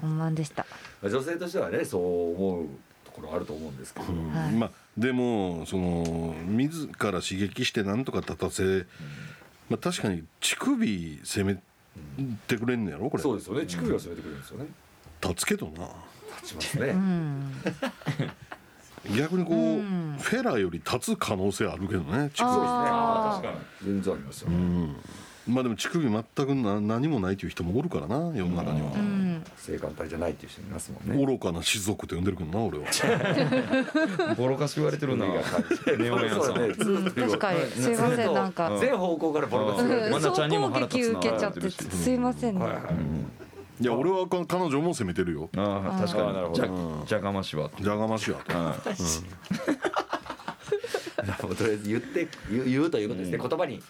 [0.02, 0.66] 本番でした。
[1.02, 2.66] 女性としてはねそう思う
[3.06, 4.52] ところあると思うんですけど、はい。
[4.54, 8.86] まあでもその自ら刺激してなんとか立たせ、
[9.70, 11.62] まあ、確かに乳首攻め
[12.48, 12.86] てくれん。
[12.86, 14.42] のやろこれそうですよね乳首が攻めてくれるん。
[14.42, 14.68] ですよね
[15.22, 15.90] 立つけどな
[16.42, 16.96] 立ちますね、
[19.18, 20.18] 逆にこう、うん。
[20.20, 24.96] フェラーより立つ可能性あるけどね乳首ああ確かに全然ありますよね、うん。
[25.50, 29.44] まあでも乳首全くな何もないという人もおるからな世の中には、うん。
[29.58, 31.26] 性感帯じゃないっていう人いますもんね。
[31.26, 32.86] 愚かな士族と呼んでるけどな俺は。
[34.38, 35.26] ボロカス言われてるな。
[35.98, 36.74] ネオヤンさん。
[37.14, 37.66] 確かに。
[37.66, 38.78] すいませんなんか。
[38.80, 40.12] 全方向からボロカスうん。
[40.12, 42.84] マナちゃんにも総攻撃受けちゃってすいませんね、はいはい。
[43.82, 45.50] いや俺はか彼女も責めてるよ。
[45.56, 47.72] ああ確かあーなるほどにじゃがましは。
[47.80, 48.58] じゃがましやと。
[48.58, 48.70] も
[51.50, 53.82] う とりあえず言って言う言うということですね、言葉に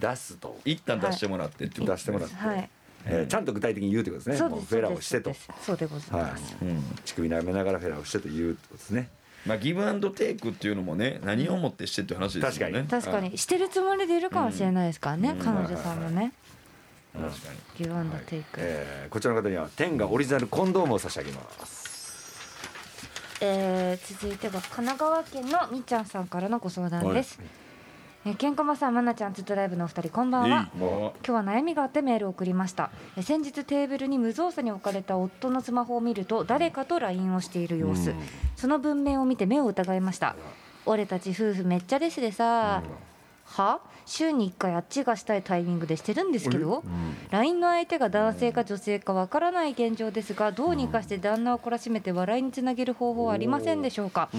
[0.00, 0.58] 出すと。
[0.64, 2.70] 一旦出してもらってって出してもらって、はい。
[3.06, 4.48] えーちゃんと具体的に言うということですね。
[4.48, 5.32] フェラをしてと。
[5.62, 6.30] そうでございはい。
[6.32, 6.82] ます、うん。
[7.04, 9.08] 乳首舐めながらフェラをしてというってことですね。
[9.46, 12.86] まあギブアンドテイクっていうのもね何をもってしてっていう話ですよね。
[12.90, 13.38] 確かに。
[13.38, 16.32] してるつもりでいるかもしれないですからね、彼女さんもね、
[17.14, 21.88] 確かにギブアンドテイク、えーこちらの方には天がオリジナルコンドームを差し上げます。
[23.40, 27.38] えー続いては神奈川県のみっちゃんさんからのご相談です、
[28.26, 30.68] えーケンさん、まなちゃん、ツットライブのお二人、こんばんは。
[30.76, 32.90] 今日は悩みがあってメールを送りました。
[33.16, 38.12] えー先日テーブルに無造作に置かれた夫のスマホを見ると、誰かと LINE をしている様子。
[38.56, 40.34] その文面を見て目を疑いました。
[40.84, 42.82] 俺たち夫婦めっちゃですでさ。
[43.48, 43.80] は？
[44.08, 46.82] 週に1回あっちがしたいタイミングでしてるんですけど、
[47.30, 54.30] LINE の相手が男性か女性かわからない現状ですがどうにかして旦那を懲らしめて笑いにつなげる方法はありませんでしょうか、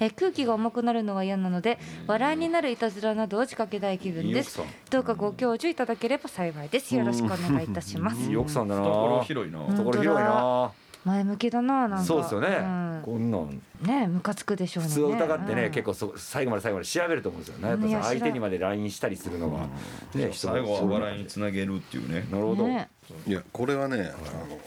[0.00, 4.58] え空気が重くなるのは嫌なので笑いになるいたずらなどを仕掛けたい気分です。
[4.58, 6.94] いい奥どうかご教授いただければ幸いです。
[6.94, 8.30] よろしくお願いいたします。
[8.30, 8.82] いい奥さんだな。
[8.82, 10.72] 懐広いな、ん懐広いな
[11.06, 12.04] 前向きだななんか。
[12.04, 13.02] そうですよね、ん。
[13.04, 13.62] こんなん。
[13.80, 14.88] ねムカつくでしょうね。
[14.88, 15.70] 普通疑ってね、うん。
[15.70, 17.58] 結構そ最後まで最後まで調べると思うんですよ。
[17.62, 19.68] ねやっぱいやさ相手にまで LINE したりするのが、
[20.14, 22.26] ね人最後は笑いにつなげるっていうね。
[22.28, 22.88] なるほど、ね。
[23.24, 24.58] いやこれはね、あの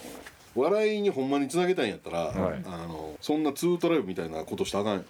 [0.55, 2.63] 笑いにほんまにつなげたいんやったら、はい。
[2.65, 5.03] あのそんなツートライブみたいなことしたらあかんよ。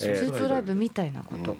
[0.00, 1.58] えースーツライブみたいなこと、で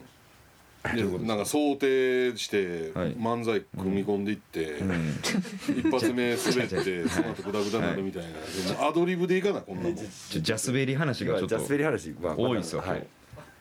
[0.94, 3.14] なんか想定してはい。
[3.16, 4.79] 漫才組み込んでいって、
[5.77, 8.37] 一発目滑ってその後グダグダになるみたいな、で
[8.79, 11.57] もアドリブでいかなこんなもん、ジャスベリー話がちょっと。
[11.59, 13.07] ジャスベリー話は多いですよはい。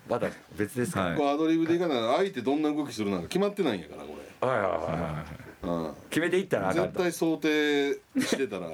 [0.10, 4.92] まだ別ですか、アドリブでいかな相手どんな動きするなんか決まってないんやからこれ、はい、はいはいはい。
[4.92, 5.45] うん、
[6.10, 8.68] 決めていったらあかん絶と対想定してたら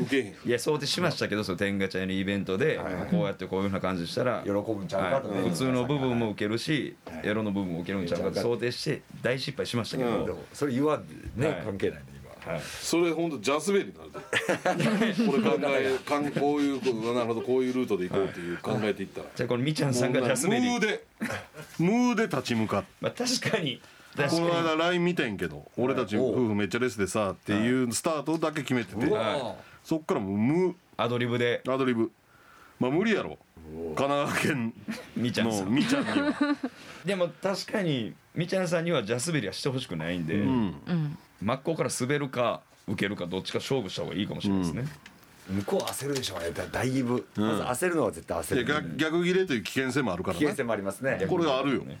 [0.00, 0.34] 受けへん。
[0.44, 10.20] いや想定しましたけどその天ガチャのイベントではいはいこうやってこういうふうな感じしたら喜ぶんちゃうかとね、はい普通の部分も受けるしエロの部分も受けるんちゃうかって想定して大失敗しましたけうん。
[10.20, 11.62] でどもそれ言わんでね、はい。
[11.64, 12.04] 関係ないね
[12.44, 12.52] 今。
[12.52, 12.62] はい。
[12.62, 15.26] それほんとジャスベリーになるで。
[15.26, 20.70] これ考え かんこういうことなるほどこういうルートで行こうっていう考えていったら、じゃあこれみちゃんさんがジャスベリー。
[20.72, 21.04] ムーで。
[21.78, 23.80] ムーで立ち向かってまあ確かに。
[23.80, 29.06] 確このか間 LINE 見てんけど「俺たち夫婦めっちゃレスでさ」っていうスタートだけ決めてて
[29.84, 31.62] そっからもう無にアドリブで。
[31.68, 32.10] アドリブ。
[32.80, 33.38] まあ無理やろ。
[33.94, 34.74] 神奈川県
[35.16, 35.66] みちゃんさん。
[35.66, 36.34] のみちゃんには
[37.04, 40.74] でも確かにみちゃんさんにはジャスベリーはしてほしくないんで、うん。
[40.86, 44.88] うん真っ向から滑るか受けるかどっちか勝負した方がいいかもしれないですね、
[45.48, 46.50] 向こう焦るでしょうね。
[46.50, 48.64] だだいぶ、まず焦るのは絶対焦る。
[48.64, 50.38] で逆逆切れという危険性もあるからな。
[50.40, 51.24] 危険性もありますね。
[51.28, 51.82] これがあるよ。
[51.82, 52.00] ね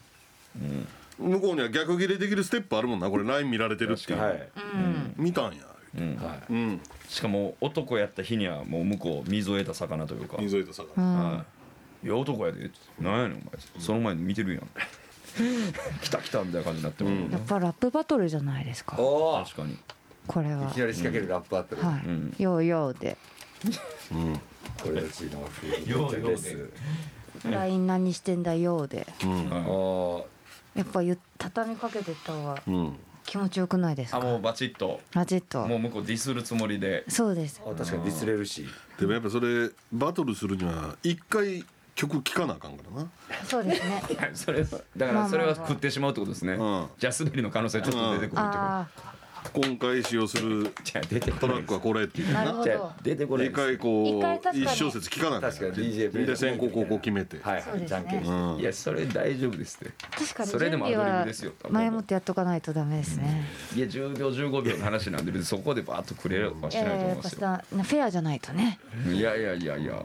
[1.18, 4.48] 向こうには逆切れできるステップあるもんな これ LINE 見られてるっていう、はい、
[5.16, 5.64] 見たんや。
[5.96, 6.16] うん。
[6.16, 6.52] はい。
[6.52, 6.80] うん。
[7.08, 11.44] しかも男やった日にはもう向こう水を得た魚というか、水井とさは
[12.02, 13.38] い、いや男やでなんやねん。
[13.38, 13.42] お前
[13.78, 14.68] その前に見てるやん。
[16.02, 17.30] 来た来たみたいな感じになっても、うん。
[17.30, 18.96] やっぱラップバトルじゃないですか。
[18.96, 19.78] 確かに。
[20.26, 20.68] これは。
[20.68, 22.34] いきなり仕掛けるラップアップル、はい、うん。
[22.38, 23.16] ヨーヨーで。
[24.82, 25.48] これうちのよ
[25.86, 26.20] うようで。
[26.20, 26.70] です、
[27.44, 29.06] LINE 何してんだよーで。
[29.24, 29.50] うん。
[29.50, 30.26] はいお
[30.78, 32.96] やっぱゆ畳みかけてった方がうん。
[33.26, 34.18] 気持ちよくないですか？
[34.18, 35.00] あもうバチッと。
[35.12, 37.04] ラジットもう向こうディスるつもりで。
[37.08, 38.64] そうですあ確かにディスれるし。
[38.98, 41.64] でもやっぱそれバトルするには一回
[41.94, 43.10] 曲聴かなあかんからな。
[43.44, 44.02] そうですね。
[44.32, 46.86] それだからそれは食ってしまうってことですね、うん。
[46.96, 48.88] じゃあ滑りの可能性ちょっと出てくるってこと、あ
[49.52, 50.72] 今回使用する
[51.40, 52.32] トラックはこれっていう。
[52.32, 54.64] なあなるほ出てこない一回こ一回う確かに。
[54.64, 57.38] 一小節聴かなあかん確かに DJ プレイで先行後攻決めて。
[57.42, 57.86] はいはい、そうですね。
[57.88, 59.92] じゃんけんいやそれ大丈夫ですって。
[60.10, 61.52] 確かにそれでもアドリブですよ。
[61.70, 63.44] 前もってやっとかないとダメですね。
[63.74, 67.40] いや10秒15秒の話なんで別にそこでバーッとくれはしないと思いますよ。
[67.40, 68.78] さフェアじゃないとね。
[69.10, 70.02] いやいやいやいや。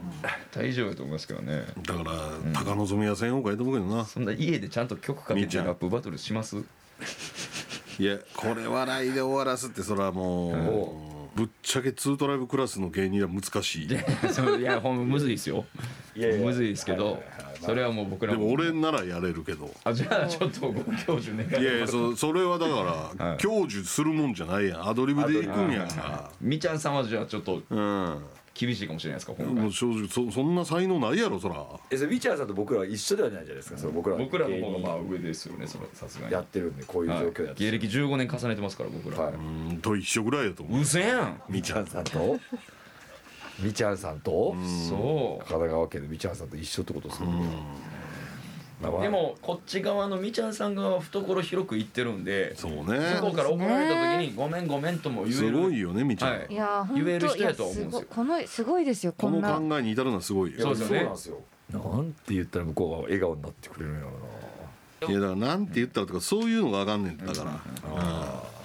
[0.52, 1.64] 大丈夫だと思いますけどね。
[1.82, 2.10] だから
[2.60, 4.04] 高望みはせん方がいいと思うけどな。
[4.04, 6.56] そんな家でちゃんと曲かけみーちゃんてラップバトルします？
[7.98, 13.88] いやこれ笑いで終わらすってそれはもうぶっちゃけツートライブクラスの芸人は難しい。
[13.88, 15.64] で そういやほんまむずいですよ。
[16.14, 16.46] いやいや。
[16.46, 17.20] むずいですけど
[17.60, 18.52] それはもう僕らも。
[18.52, 19.68] 俺ならやれるけど。
[19.84, 23.18] あじゃあちょっとご教授願いいやいやそそれはだかはい。
[23.18, 24.88] ら享受するもんじゃないやん。
[24.88, 26.30] アドリブでいくんやか。
[26.40, 27.62] みちゃんさんはじゃあちょっと。
[27.70, 28.18] らうん
[28.54, 31.66] 厳しいかもしれないですか今もう回正直そそんな才能ないやろそら。
[31.90, 34.16] えそれウィチャーさんと僕らは一緒ではないじゃないですかそれ僕ら。
[34.16, 36.32] は僕らの方がまあ上ですよねそれさすがに。
[36.32, 39.18] やってるんでこういう状はい況やって芸歴15年重ねてますから僕ら。
[39.18, 39.34] はい。
[39.34, 40.80] うんと一緒ぐらいやと思う。
[40.80, 41.42] うせやん。
[41.48, 42.38] みちゃんさんと？
[43.60, 44.54] みちゃんさんと？
[44.88, 45.44] そう。
[45.48, 47.48] 神奈川県のみちゃんさんと一緒ってことですよね
[49.00, 55.36] でもこっち側のみちゃんさん側は懐広く言ってるんでそう向ねこうから怒られた時に「ごめんごめん」とも言える。
[55.36, 56.46] すごいよねみちゃん、はい。
[56.50, 57.90] いや言える人やとはい思うんですよ。
[57.90, 60.60] すごいこのすごいですよここのんな考えに至るのはすごいよ。
[60.60, 61.04] そうですよね。
[61.04, 61.38] なんですよ。
[61.72, 64.10] なんて言ったら向こうが笑顔になってくれるんやろ
[65.08, 68.63] いやだからなんて言ったらとかそういうのがあかんねんだから、なあドリブル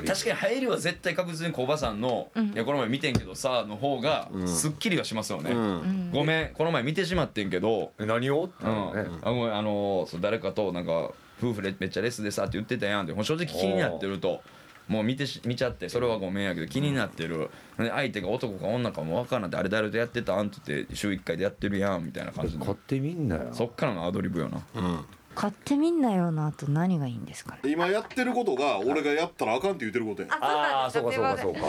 [0.00, 5.58] 確かに入りは絶対確実に小葉さんの「いやこの前見てんけどさ」の方がすっきりはしますよね、うん。
[5.58, 6.10] うん。
[6.12, 8.44] ごめんこの前見てしまってんけどえ何を？
[8.44, 9.18] ってうん、なるね。
[9.22, 11.10] あごめんあのそう誰かとなんか
[11.42, 14.40] 夫婦でめっちゃレスでさって言ってたやんってもう正直気になってると
[14.88, 17.50] もう見てし見ちゃってそれはごめんやけど気になってる。
[17.78, 23.48] で相手が男か女かも分からんってあれ誰とやってたんって言って週1回でやってるやんみたいな感じで買ってみんなよ。
[23.52, 24.62] そっからのアドリブよな。
[24.74, 25.04] うん
[25.34, 27.70] 買ってみんなよの後何がいいんですかね？
[27.70, 30.28] 今やってることが俺がやったらあかんって言ってることや。
[30.28, 31.38] んああそうかそうか。
[31.38, 31.60] そうか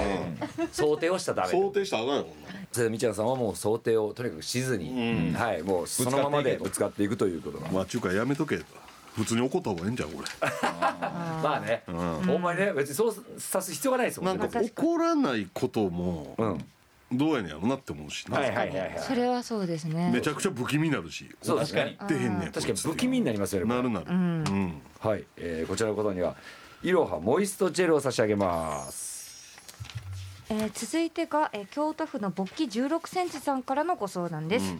[0.71, 2.27] 想定をしたらダメ想定したらあかんよ
[2.71, 5.33] それで道枝さんはもう想定をとにかくしずに、うん。
[5.33, 7.69] はいもうそのままでぶつかっていくということが。
[7.69, 8.59] まあ中華やめとけ
[9.15, 10.23] 普通に怒った方がええんじゃんこ
[11.43, 16.65] まあね、ほんまにね別にそうさす必要がないですもんねれなんか怒らないこともうん
[17.17, 18.99] どうやねんやろなって思うしなはいはいはいはい。
[18.99, 20.11] それはそうですね。
[20.13, 21.95] めちゃくちゃ不気味になるしそうですね。
[21.99, 24.05] 怒ってへんねん確かに不気味になりますよねなるなる。
[24.09, 24.81] うん。
[24.99, 26.35] はい、えーこちらのことには
[26.81, 29.13] いろはモイストジェルを差し上げます。
[30.49, 34.75] えー続いてが、えー京都府の勃起16センチさんからのご相談です、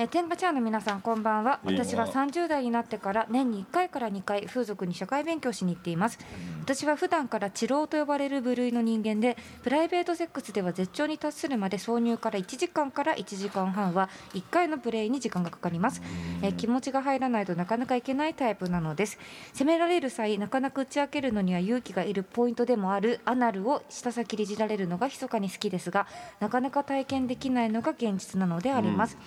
[0.00, 1.58] えー天下チャーの皆さんこんばんは。
[1.64, 6.20] 私は30代になってから年に1回から2回風俗に社会勉強しに行っています。
[6.62, 16.00] 私は普段から治療と呼ばれる部類の人間でプライベートセックスでは絶頂に達するまで挿入から1時間から1時間半は1回のプレイに時間がかかります、
[16.42, 19.18] えー気持ちが入らないとなかなかいけないタイプなのです。
[19.52, 26.06] 責められる際なかなか打ち明けるのには勇気がいるポイントでもあるアナルを舌先でいじられるのが密かに好きですが
[26.38, 29.18] なかなか体験できないのが現実なのであります、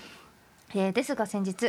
[0.73, 1.65] えーですが先日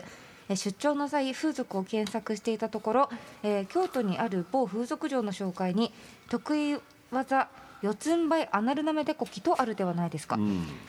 [0.48, 3.11] えー出張の際風俗を検索していたところ、
[3.42, 5.92] えー京都にある某風俗場の紹介に
[6.28, 6.78] 得意
[7.11, 7.48] 技
[7.82, 10.38] 四つん這いアナルなめでこきとあるではないですか、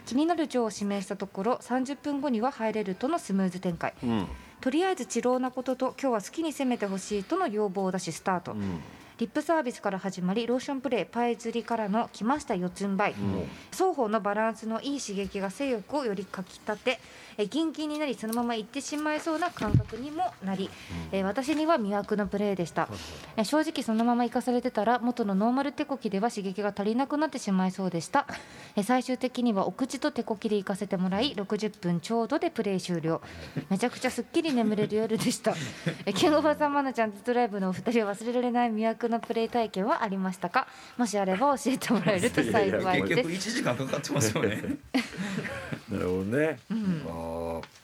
[0.05, 4.27] 気になる錠を指名したところ30分後には入れるとのスムーズ展開、うん。
[4.61, 8.55] とりあえず治療なことと今日は好きに攻めてほしいとの要望を出しスタート、
[9.17, 13.15] リップサービスから始まりローションプレイパイ釣りからの来ました四つん這い、
[13.71, 16.99] 双方のバランスのいい刺激が性欲をよりかきたて
[17.37, 20.69] えギンギンになりそのまま行ってしまいそうな感覚にもなり、
[21.11, 22.87] え私には魅惑のプレイでした、
[23.37, 28.27] え正直そのまま生かされてたら元のノーマル手こきでは刺激が足りなくなってしまいそうでした。
[28.75, 33.21] え最終的にはお口と手こきで行かせてもらい60分ちょうどでプレイ終了。
[33.69, 35.53] めちゃくちゃすっきり眠れる夜でした。
[36.05, 40.67] えキングおばさんマナちゃんズドライブのお二人は忘れられない魅惑のプレイ体験はありましたか？
[40.97, 44.61] もしあれば教えてもらえると幸い結局です1時間かかってますよね。
[45.89, 46.73] なるほどね、あ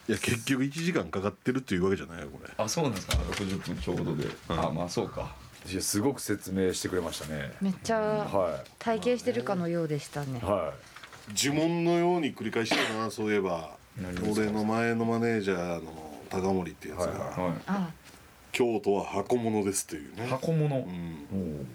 [0.07, 2.51] いや結局1時間かかってるっていうわけじゃないよこれ。
[2.57, 5.35] あそうなんですか？60分ちょうどで、あまあそうか。
[5.65, 7.53] ーいやすごく説明してくれましたね。
[7.61, 10.39] めっちゃは体験してるかのようでしたね。
[10.41, 10.45] い。
[10.45, 10.73] は
[11.35, 13.77] 呪文のように繰り返してるなそういえば。
[14.31, 15.91] 俺の前のマネージャーの
[16.29, 17.89] 高森っていうやつが、はあ
[18.51, 20.25] 京都は箱物ですっていうね。
[20.25, 21.65] い、箱物、うん、い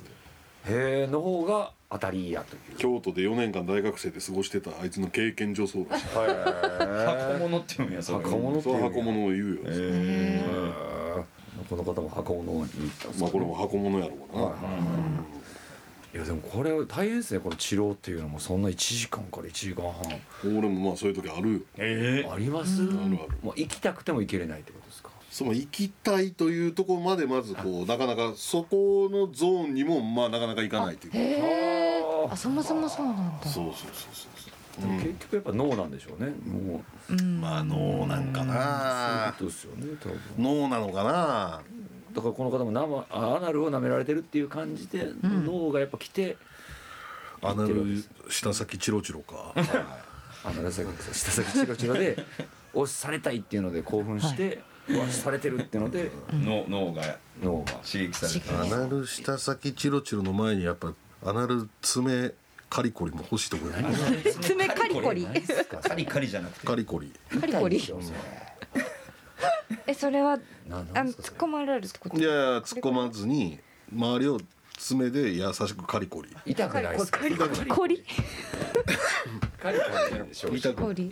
[0.66, 2.76] へえの方が当たりやという。
[2.76, 6.04] 京都で4年間大学生で過ごしてたあいつの経験上そうだし。
[6.06, 8.24] 箱物っていうんやそれ。
[8.24, 11.24] 箱物っていう箱物を言うよ、え
[11.68, 14.58] この方も箱物に行ったんですかまあこれも箱物やろうな、はいは
[16.12, 16.18] いい。
[16.18, 20.58] やでもこれ大変ですねこの治療っていうのもそんな1時間から1時間半。
[20.58, 21.60] 俺もまあそういう時あるよ。
[21.78, 23.10] えあります、あるある。
[23.42, 24.78] もう行きたくても行けれないってこ
[25.34, 31.10] その行きたいというところまでまずこうなかなかそこのゾーンにもまあなかなか行かないという。
[31.10, 33.48] かへえあそもそもそうなんだ。
[33.48, 34.28] そうそうそうそ
[34.78, 36.30] うでも結局やっぱ脳なんでしょうね。
[36.46, 37.40] もううん。
[37.40, 39.34] まあ脳なんかな。
[39.36, 40.20] そういうことですよね多分。
[40.38, 41.62] 脳なのかな。
[42.14, 46.36] だからこの方も生あアナルを舐められてるっていう感じで、脳がやっぱ来て
[47.42, 49.52] アナル下先チロチロか。
[50.44, 52.24] アナル先下先チロチロで
[52.72, 54.73] 押されたいっていうので興奮して、うわ
[55.10, 57.72] されてるってので脳脳が脳が。
[57.84, 58.50] 刺激されて。
[58.54, 60.92] アナル下先チロチロの前にやっぱ
[61.24, 62.32] アナル爪
[62.68, 63.94] カリコリも欲しいとこやね。
[64.40, 65.26] 爪カリコリ？
[65.80, 66.66] カリカリじゃなくて。
[66.66, 67.12] カリコリ。
[67.40, 67.80] カリコリ？
[69.86, 72.18] えそれはなあの突っ込まれるってこと？
[72.18, 72.28] いや
[72.58, 73.58] 突っ込まずに
[73.92, 74.40] 周りを
[74.76, 76.28] 爪で優しくカリコリ。
[76.46, 77.20] 痛くないですか？
[77.20, 78.04] カリコリ。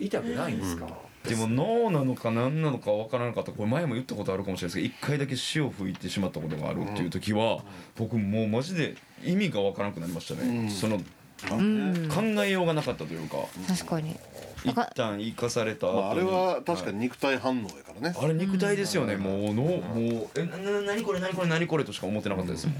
[0.00, 0.86] 痛くないんですか、
[1.28, 3.52] でも脳なのか何なのか分からなかった。
[3.52, 7.62] これ前も言ったことあるかもしれないですけど一回だけ潮吹いてしまったことがあるっていう時は
[7.96, 11.00] 僕もうマジで意味が分からなくなりましたね、その
[11.50, 12.08] うん。
[12.08, 13.36] 考えようがなかったというか。
[13.68, 14.16] 確かに
[14.64, 22.76] 一旦生かされた後に、まあ、あれは確かに肉体反応やからね、あれ肉体ですよね、もうのもうえなな何これ何これ何これとしか思ってなかったですもん、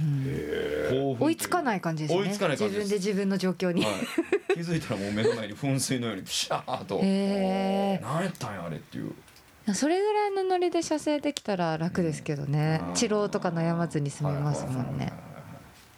[0.91, 2.21] 興奮追いつかない感じですね。
[2.21, 2.93] 追いつかない感じです。
[2.93, 3.95] 自分で自分の状況に、はい、
[4.55, 7.01] 気づいたらもう目の前に噴水のようにピシャーと。
[7.03, 9.13] へ何やったんやあれっていう。
[9.69, 12.81] えそれぐらいのノリで射精できたら楽ですけどね。
[12.95, 15.13] 治療とか悩まずに済みますもんね。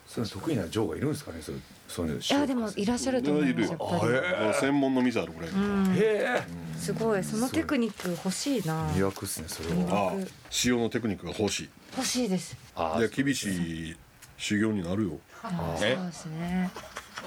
[0.07, 1.57] そういう得意なジョーがいるんですかねそう
[1.87, 3.85] そういやでもいらっしゃると思いますやっぱ
[4.53, 4.55] り。
[4.61, 5.95] 専門の店あるぐらい、うん。
[5.95, 6.43] へえ
[6.77, 8.89] すごいそのテクニック欲しいな。
[8.91, 10.15] 魅すねそれは。
[10.77, 11.69] のテクニックが欲しい。
[11.97, 12.57] 欲しいです。
[12.75, 13.97] あいや厳しい
[14.37, 15.19] 修行になるよ。
[15.81, 15.95] え？
[15.95, 16.71] そうですね。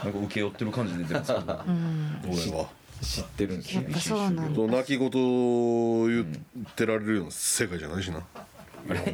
[0.03, 1.61] なんか受け負ってる感じ出てますけど。
[1.67, 2.19] うん。
[2.25, 2.67] 俺は。
[2.99, 8.23] 知ってるんですよやっぱそうなん泣き言を言ってられるような世界じゃないしな。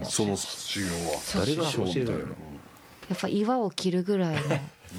[0.03, 1.19] その修行は。
[1.35, 2.25] 誰が教えたのや
[3.13, 4.41] っぱ岩を切るぐらいの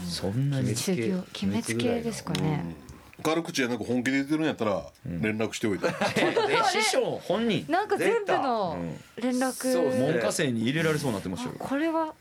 [0.09, 0.71] そんなに。
[0.71, 2.85] 鬼滅系ですかね。
[3.23, 7.65] 軽口じゃなく本気で言ってるんやったら連絡しておいて、え師匠本人。
[7.69, 8.77] なんか全部の
[9.17, 12.13] 連絡そうですね門下生に入れられそうになってましたよこれは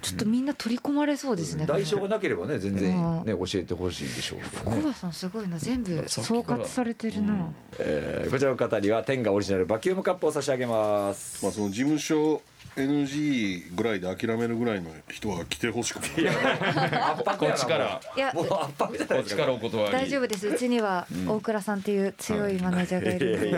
[0.00, 11.42] ちょっとみんな取り込まれそうですね代償がなければね全然ね教えてほしいでしょうけどさんすごいな全部総括されてるな、えーこちらの方には天下オリジナルバキュームカップを差し上げます。
[11.44, 12.42] まあその事務所
[12.82, 16.28] NG ぐらいで諦めるぐらいの人は来てほしくない。
[16.28, 18.00] 圧迫こっちから。
[18.16, 19.92] いやもう圧迫じゃないですかこっちからお断り。
[19.92, 20.48] 大丈夫です。
[20.48, 23.50] うちには大倉さんっていう強いマネージャーがいる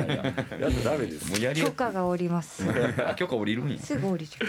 [0.60, 1.30] やったダメです。
[1.30, 2.64] もうやり許可が下ります。
[3.06, 3.78] あ許可降りるんや。
[3.78, 4.48] すぐ降りちゃう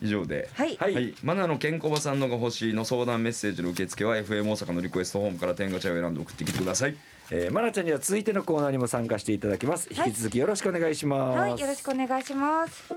[0.00, 0.48] 以上で。
[0.54, 0.94] はい、はい。
[0.94, 6.96] はい、マナのケンコバさんのが欲しいの相談メッセージの受付は FM 大阪のリクエストホームから天ガチャを選んで送ってきてください。
[7.32, 9.88] えー、マナちゃんには続いてのコーナーにも参加していただきます。
[9.92, 12.92] 引き続きよろしくお願いします、はい、よろしくお願いします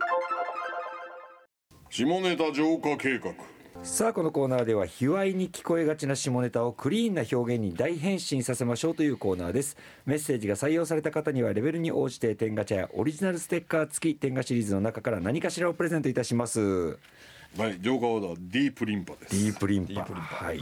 [1.95, 3.35] 下ネタ浄化計画。
[3.83, 9.77] さあこのコーナーでは卑猥に聞こえがちな下ネタをクリーンな表現に大変身させましょうというコーナーです。
[10.07, 16.97] メッセージが採用された方にはレベルに応じて天ガチャやオリジナルステッカー付き天ガシリーズの中から何かしらをプレゼントいたします。
[17.59, 19.45] はい浄化オーダーディープリンパです。
[19.45, 20.01] ディープリンパ。
[20.01, 20.59] はい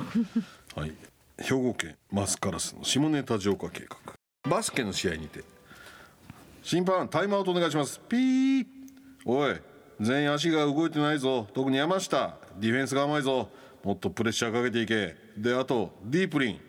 [0.75, 0.91] はい、
[1.37, 3.95] 兵庫県マスカラスの下ネタ浄化計画。
[4.49, 5.45] バスケの試合にて。
[6.61, 8.01] 審判タイムアウトお願いします。
[8.09, 8.65] ピー。
[9.23, 9.70] おい
[10.01, 11.47] 全員足が動いてないぞ。
[11.53, 12.35] 特に山下。
[12.57, 13.49] ディフェンスが甘いぞ。
[13.83, 15.15] もっとプレッシャーかけていけ。
[15.37, 16.59] であとディープリン。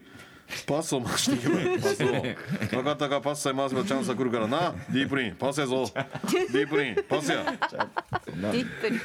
[0.67, 1.79] パスを回していけばいい。
[1.81, 2.07] パスを。
[2.07, 4.75] 分かったかパスさえ回せばチャンスは来るからな。
[4.91, 5.35] ディープリン。
[5.37, 5.85] パスやぞ。
[5.95, 6.97] ディープリン。
[7.09, 7.43] パスや。
[7.43, 9.01] ディップリ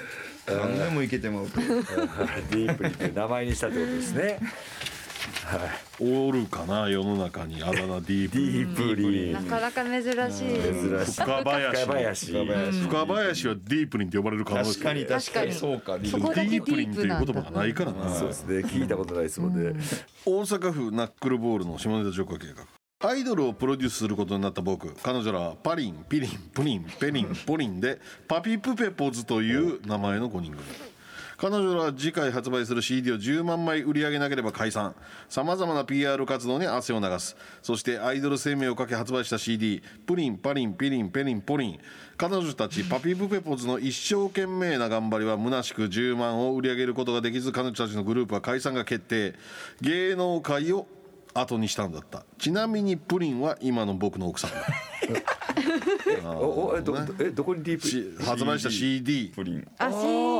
[0.47, 4.39] 何でもいけてまうディープリンという名前にしたってことですね
[5.99, 10.11] おるかな世の中にあだ名ディープデリンィープリンなかなか珍しい。
[10.11, 11.85] 珍しい深林。
[11.85, 12.81] 深林。
[12.83, 14.71] 深林はディープリンって呼ばれる可能性。
[14.73, 15.53] 確かに確かに。
[15.53, 15.97] そうか。
[16.05, 18.13] そこだけディディープリンっていう言葉がないからな。
[18.13, 18.59] そうですね。
[18.59, 19.79] 聞いたことないですもんね、
[20.25, 22.65] 大阪府ナックルボールの下ネタ浄化計画。
[23.09, 24.91] アイドルをプロデュースすることになった僕。
[25.03, 30.63] 彼女らはパリンピリンプリンペリンポリンでパピプペポズという名前の5人組
[31.37, 34.95] 彼女らは次回発売する CD を10万枚売り上げなければ解散。
[35.29, 37.37] さまざまな PR 活動に汗を流す。
[37.61, 41.79] そしてアイドル生命をかけ発売した CD「プリンパリンピリンペリンポリン」
[42.17, 49.35] 彼女たちパピプペポズの一生懸命な頑張りは虚しく10万を売り上げることができず彼女たちのグループは解散が決定。
[49.81, 50.87] 芸能界を
[51.35, 52.25] 後にしたんだった。
[52.39, 54.57] ちなみにプリンは今の僕の奥さんだ
[56.25, 57.87] おおえどえどこにディープ？
[57.87, 59.67] し発売した CD プリン。
[59.77, 59.91] あ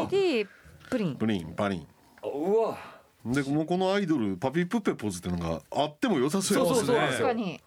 [0.09, 0.47] CD
[0.89, 1.15] プリン。
[1.15, 1.87] プリンパリン。
[2.23, 2.77] うわ。
[3.25, 6.95] でもうこのアイドルパピプペポズっていうのがあっても良さそうやそうそうそう。
[6.95, 7.59] 確かに。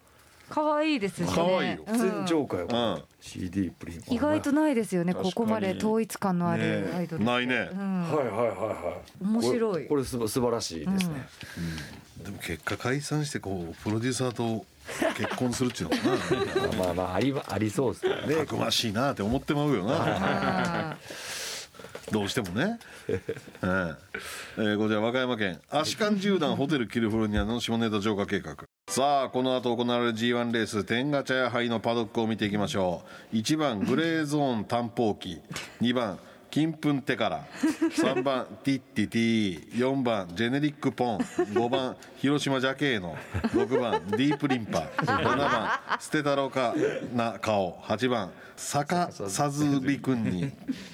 [0.49, 1.33] 可愛いですしね。
[1.33, 1.85] 可愛いよ。
[1.87, 1.99] うん。
[1.99, 3.03] 全浄化よ、うん。
[3.21, 4.03] CD プリン。
[4.11, 5.15] 意外とないですよね。
[5.15, 7.69] ここまで統一感のあるアイドル、ないね。
[7.73, 8.03] うん。
[8.11, 9.25] はいはいはいはい。
[9.25, 9.87] 面白い。
[9.87, 11.27] これすば素晴らしいですね、
[12.25, 14.67] でも結果解散してこうプロデューサーと
[15.17, 16.85] 結婚するっていうのもな。
[16.85, 18.35] まあまあありまありそうですね。
[18.35, 19.95] たくましいなって思ってまうよな。
[19.99, 20.97] あ
[22.11, 23.35] どうしてもね、 ええ。
[23.63, 28.57] えーこちら和歌山県アシカン縦断ホテルキルフォルニアの下ネタ浄化計画。
[28.89, 33.03] さあこの後行われる G1 レース天ガチャ杯のパドックを見ていきましょ
[33.33, 33.37] う。
[33.37, 35.41] 1番グレーゾーン探訪機。
[35.81, 36.19] 2番
[36.51, 37.45] 金粉テカラ。
[37.53, 41.19] 3番ティッティティ4番ジェネリックポン。
[41.19, 43.17] 5番広島ジャケーノ
[43.53, 45.71] 6番ディープリンパ7番
[46.01, 46.75] 捨てたろか
[47.15, 47.79] な顔。
[47.83, 50.51] 8番坂さずびくんに。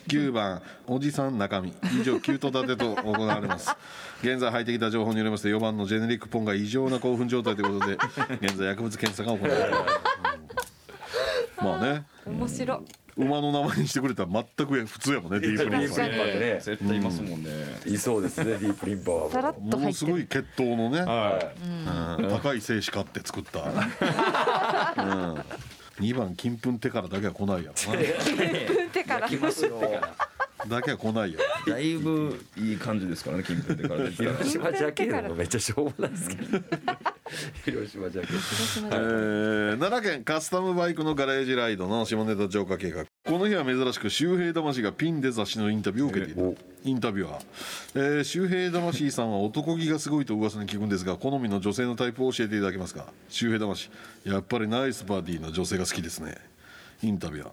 [0.09, 1.75] 9番おじさん中身。
[1.99, 3.75] 以上9と立てと行われます。
[4.23, 7.99] 現在入ってきた情報によりますと4番のジェネリックポンが異常な興奮状態ということで
[8.43, 11.65] 現在薬物検査が行われます。
[11.65, 12.05] まあね。
[12.27, 13.06] 面白い。
[13.17, 16.61] 馬の名前にしてくれたら全く普通やもんねディープリンパーね。
[16.61, 17.51] 絶対いますもんね。
[17.87, 19.31] いそうですねディープリンパは。
[19.31, 21.41] さらっとものすごい血統のね、は
[22.19, 22.29] うん。
[22.29, 25.45] 高い精子買って作った、うん、
[26.05, 27.73] 2番金粉手からだけは来ないや
[28.93, 29.29] 手から。
[29.29, 29.81] 来ますよ。
[29.81, 30.15] ろな
[30.69, 31.41] だけは来ないよ。
[31.67, 36.59] いだいぶいい感じですからね金粉でから広島ジャケットもめっちゃしょうもないですけど。
[37.65, 43.05] 広島ジャケッえー奈良県カスタムバイクのガレージライドの下ネタ浄化計画。
[43.05, 46.57] この日は珍しく周平魂がピンで雑誌のインタビューを受けている。
[46.85, 47.45] インタビュアー、
[47.97, 53.07] えー、周平魂さんは男気がすごいと噂に聞くんですが好みの女性のタイプを教えていただけますか？
[53.29, 53.91] 周平魂。
[54.25, 56.37] やっぱりナイスバディの女性が好きですね。
[57.03, 57.53] インタビュアー。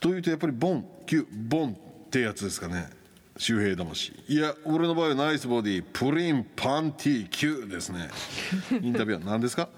[0.00, 0.84] というとやっぱりボン。
[1.06, 1.76] キュボン
[2.12, 2.90] ってやつですかね。
[3.38, 4.12] 周平魂。
[4.28, 8.10] いや俺の場合はナイスボディプリンパンティー級ですね。
[8.82, 9.70] インタビューは何ですか？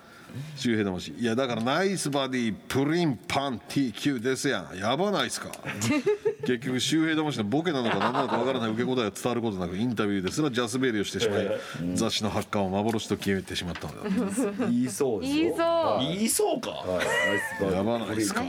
[0.57, 1.13] 周平魂。
[1.13, 4.77] いやだからナイスバディプリンパンティー級ですやん。
[4.77, 5.53] やばないっすか？
[6.45, 11.49] 結局周平魂のボケなのか何なのかわからない受け答えが伝わることなくインタビューですらジャスベリーをしてしまい
[11.95, 14.67] 雑誌の発刊を幻と決めてしまったのだ。
[14.69, 15.41] 言いそうですよ。
[15.41, 15.59] 言いそう。
[15.61, 16.71] はい言いそうか？
[16.71, 17.01] は
[17.71, 17.73] い。
[17.73, 18.43] やばないっすか？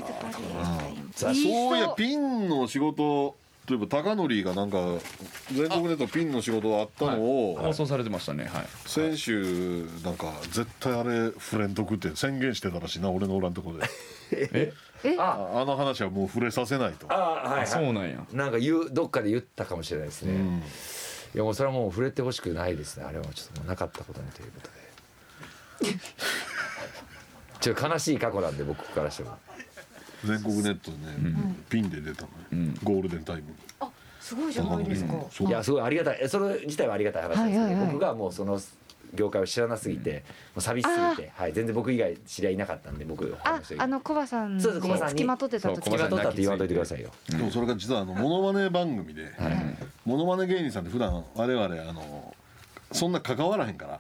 [1.16, 4.78] そういやピンの仕事といえば高則がなんか
[5.52, 8.46] 全国ネットピンの仕事があったのを放送されてましたね。
[8.46, 8.66] はい。
[8.86, 13.84] 先週なんか絶対あれ触れんとくって宣言してたらしいな俺のおらんとこで。
[14.32, 14.74] え？
[15.20, 17.12] ああの話はもう触れさせないと。
[17.12, 17.68] あはいはい。
[17.68, 18.26] そうなんや。
[18.32, 20.64] なんか言うどっかで言ったかもしれないですね、
[21.34, 23.06] いやもうそれはもう触れてほしくないですね。
[23.06, 24.62] あれはちょっともうなかったことにというこ
[25.80, 26.00] とで。
[27.62, 29.38] ちょっと悲しい過去なんで僕からしても
[30.26, 32.28] 全国ネットでね、ピンで出たの
[32.60, 33.42] ね、ゴールデンタイム。
[33.44, 33.48] に
[33.80, 35.14] あすごいじゃないですか。
[35.48, 36.20] いやすごいありがたい。
[36.22, 37.94] えそれ自体はありがたい話なんですけど、はいはいはい。
[37.94, 38.60] 僕がもうその
[39.14, 40.24] 業界を知らなすぎて、
[40.56, 45.10] もう寂しすぎて、はい、全然僕以外知り合いいなかったんで僕ああのコバさんにそうですコバさんに。
[45.12, 47.12] 付きまとってた時付きまとったって言わんといてくださいよ。
[47.30, 49.32] でもそれが実はあのモノマネ番組で、
[50.06, 52.36] モノマネ芸人さんって普段我々あの
[52.92, 54.00] そんな関わらへんから、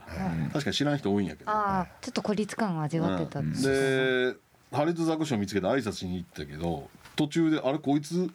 [0.53, 4.35] 確かに知らん人多いんやけど、ああちょっと孤立感を味わってたんですで
[4.75, 8.29] ハリウッドザコシを見つけて挨拶しに行ったけど途中であれこいつ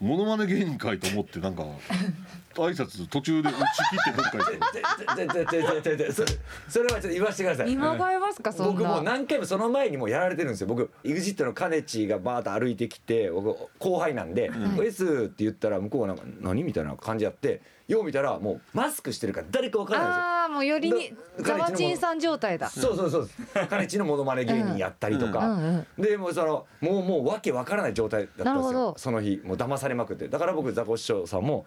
[0.00, 1.64] モノマネ芸人かいと思ってなんか
[2.56, 20.22] 挨拶途中で打ち切ってどっか行ったででででででそれはちょっと言わせてください今がえますかそん僕もうな何回もその前にもうやられてるんですよ僕 EXIT のカネチがバーッと歩いてきて僕後輩なんで「おいっす」って言ったら向こうがなんか「何?」みたいな感じやってよう見たらもうマスクしてるから誰か分からないんですよ。
[20.22, 22.68] ああもうよりにだザワチンさん状態だ。
[22.70, 23.26] そうそうそう。
[23.26, 23.66] です。
[23.68, 28.94] カネチのモノマネ芸人やったりとか、でもうそのもうもうわけわからない状態だったんですよ。
[28.96, 31.66] その日もう騙されまくって、だから僕ザコシショウさんも。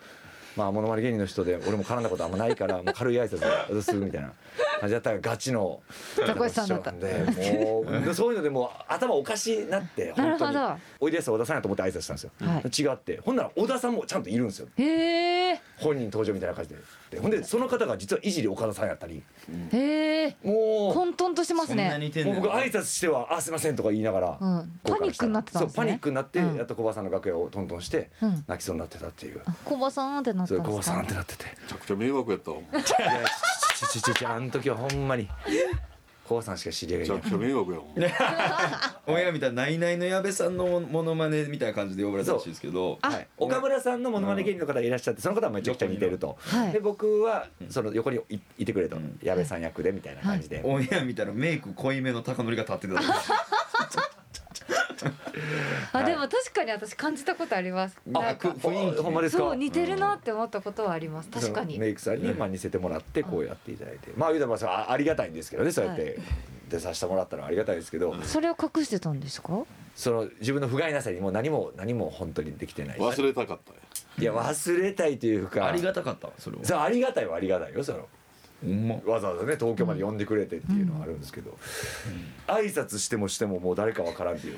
[0.56, 4.32] まあモノマネ芸人の人で俺も絡んだことあんまないからもう軽い挨拶するみたいな
[4.80, 5.84] 感じだったらガチの
[6.16, 10.58] ザコシさんだでもうでそういうのでもう頭おかしいなって本当に
[11.00, 13.20] おいでやす小田さんやと思って挨拶したんですよ、違って。
[13.24, 14.68] ほんなら小田さんもちゃんといるんですよ。
[14.78, 16.76] へえ本人登場みたいな感じで。
[17.12, 19.24] でほんでその方が実はいじり岡田さんやったり。
[19.72, 20.36] へえ。
[20.44, 24.80] もう混沌としてますそんなね似てんねもう僕挨拶しては「あすいません」とか言いながら、うん。
[24.84, 25.76] パニックになってたんですね。
[25.76, 26.56] そうパニックになって、うん。
[26.56, 28.44] やっと小葉さんの楽屋をトントンして、うん。
[28.48, 31.46] 泣きそうになってたっていう、コバさんってなったそれ小葉んですかさんってなってて。
[31.46, 32.52] めちゃくちゃ迷惑やった
[33.74, 35.30] ちちちちちあの時はほんまに
[36.28, 37.82] 小葉さんしか知り合いがいな迷惑
[39.08, 46.72] 親みたいな「ナイナイの矢部さんのモノマネ」みたいな感じで呼ばれたらしいですけどはい、岡村さんのモノマネ芸人の方がいらっしゃってその方はめちゃくちゃ似てると、はい。
[46.74, 52.94] で僕はその横にいいてくれと、矢部さん役でみたいな感じで、オンエア見たらメイク濃いめの高則が立ってた
[55.94, 57.98] あでも確かに私感じたことあります。
[58.06, 59.02] なんか雰囲気。
[59.02, 59.44] ほんまですか？
[59.44, 61.30] そう似てるなって思ったことはあります。
[61.30, 61.78] 確かに。
[61.78, 64.12] メイクさんにまあ似せてもらってこうやっていただいて。
[64.16, 66.18] まあ言うたらまああありがたいんですけどねそうやって
[66.70, 68.16] 出させてもらったのはありがたいですけど。
[68.24, 69.64] それを隠してたんですか？
[69.96, 72.98] その自分の不甲斐なさにもう何も何も本当にできてない。
[73.00, 73.80] 忘れたかったね。
[74.20, 75.68] いや忘れたいというか。
[75.68, 76.66] ありがたかったわそれは。
[76.66, 78.08] そうありがたいはありがたいよその
[79.06, 81.58] わざわざね東京まで呼んでくれてっていうのはあるんですけど、
[82.48, 84.58] 挨拶してもしてももう誰かわからんっていう。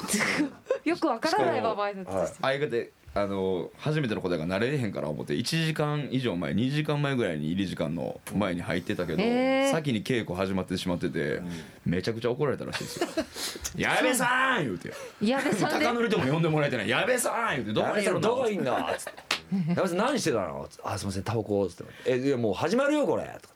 [0.85, 2.27] よくわからないまま挨拶はい。
[2.27, 11.41] して相方であの初めてのことやから慣れれへんから思って1時間以上前2時間前ぐらいに入り時間の前に入ってたけど、へー先に稽古始まってしまってて、
[11.85, 13.07] めちゃくちゃ怒られたらしいですよ
[13.75, 14.93] 「矢部さん!」言うて。
[15.21, 15.85] 矢部さんで。
[15.85, 20.83] 高則とも呼んでもらえてない「矢部さん!」言うて「どこにいるの?」どこいんの?」つって「矢部さん何してたの?」つって。
[20.85, 23.55] あすいませんタバコ」つって「えいやもう始まるよこれ」とか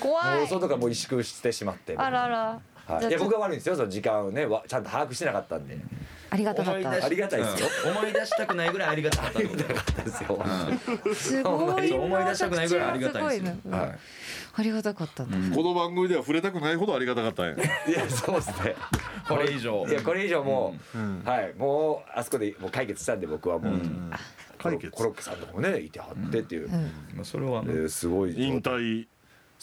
[0.00, 0.38] 怖い。
[0.38, 1.96] もう外からもう萎縮してしまって。
[1.96, 2.60] あらら。
[2.86, 4.44] はい、いや僕が悪いんですよその時間をね。
[4.46, 5.78] わちゃんと把握してなかったんで。
[6.30, 6.90] ありがたかった。
[6.90, 7.68] ありがたいですよ。
[7.86, 10.44] うん思い出したくないぐらいありがたかったってことですよ、
[11.14, 11.90] すごい。
[11.90, 13.98] な思い出したくないぐらいありがたいですよはい。
[14.56, 17.54] ありがたかったなこの番組では触れたくないほどありがたかったんや。
[17.54, 18.76] いやそうですね。
[19.28, 19.86] これ以上。
[19.88, 21.54] いやこれ以上もう、はい。
[21.54, 23.78] もうあそこでもう解決したんで僕はもう、
[24.60, 24.90] コロ解決。
[24.90, 26.68] コロッケさんとかもねいてはってっていう、
[27.14, 28.34] まあそれはねえーすごい。
[28.36, 29.06] 引退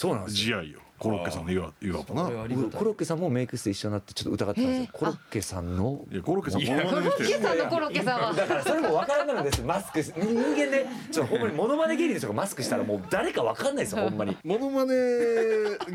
[0.02, 0.64] そうなんですよ。
[0.64, 0.80] 試合よ。
[0.98, 2.24] コロッケさんのいわいわばな。
[2.24, 4.90] コロッケさんもメイク室で一緒になってちょっと疑ってたんですよ。
[4.92, 6.06] コロッケさんの。
[6.12, 8.34] いやコロッケさんコロッケさんのコロッケさんは。
[8.34, 9.62] だからそれも分からないんです。
[9.62, 14.36] マスク人間でちょっとほんまにモノマネ芸人の人がマスクしたらもう誰か分かんないですよほんまに。
[14.44, 14.94] モノマネ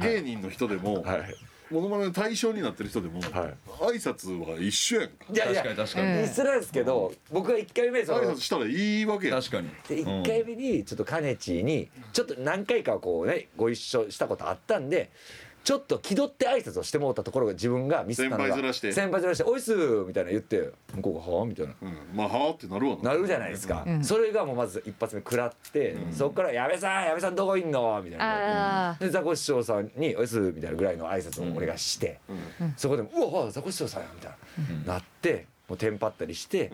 [0.01, 1.35] 芸人の人でも、はい
[1.71, 5.15] モノマネの対象になってる人でも、挨拶は一緒やんか。
[5.33, 5.63] いやいや。
[5.63, 9.41] 確かに確かに、うん一緒なんですけど僕は1回目その挨拶したらいいわけやん。
[9.41, 9.69] 確かに。
[9.89, 15.11] で1回目にちょっとカネチーにちょっと何回かこうねご一緒したことあったんで
[15.67, 18.93] ちょっと気取って挨拶をしてもらったところが自分がミスったのが先輩ずらして。
[18.93, 19.75] 先輩ずらして「おいっす」
[20.07, 21.75] みたいな言って向こうが「はあ?」みたいな。
[21.83, 21.99] うん。
[22.15, 22.51] まあはあ？
[22.53, 23.15] ってなるわな。
[23.15, 24.05] るじゃないですか、うん。
[24.05, 28.91] それがもうまず一発目食らって、そっから「矢部さん矢部さんどこいんの?」みたいな。
[28.91, 32.21] あでザコシショウさんに「おいっす」みたいなぐらいの挨拶を俺がして、
[32.77, 34.33] そこで「うわザコシショウさんや」みたい
[34.87, 36.71] な、なってもうテンパったりして、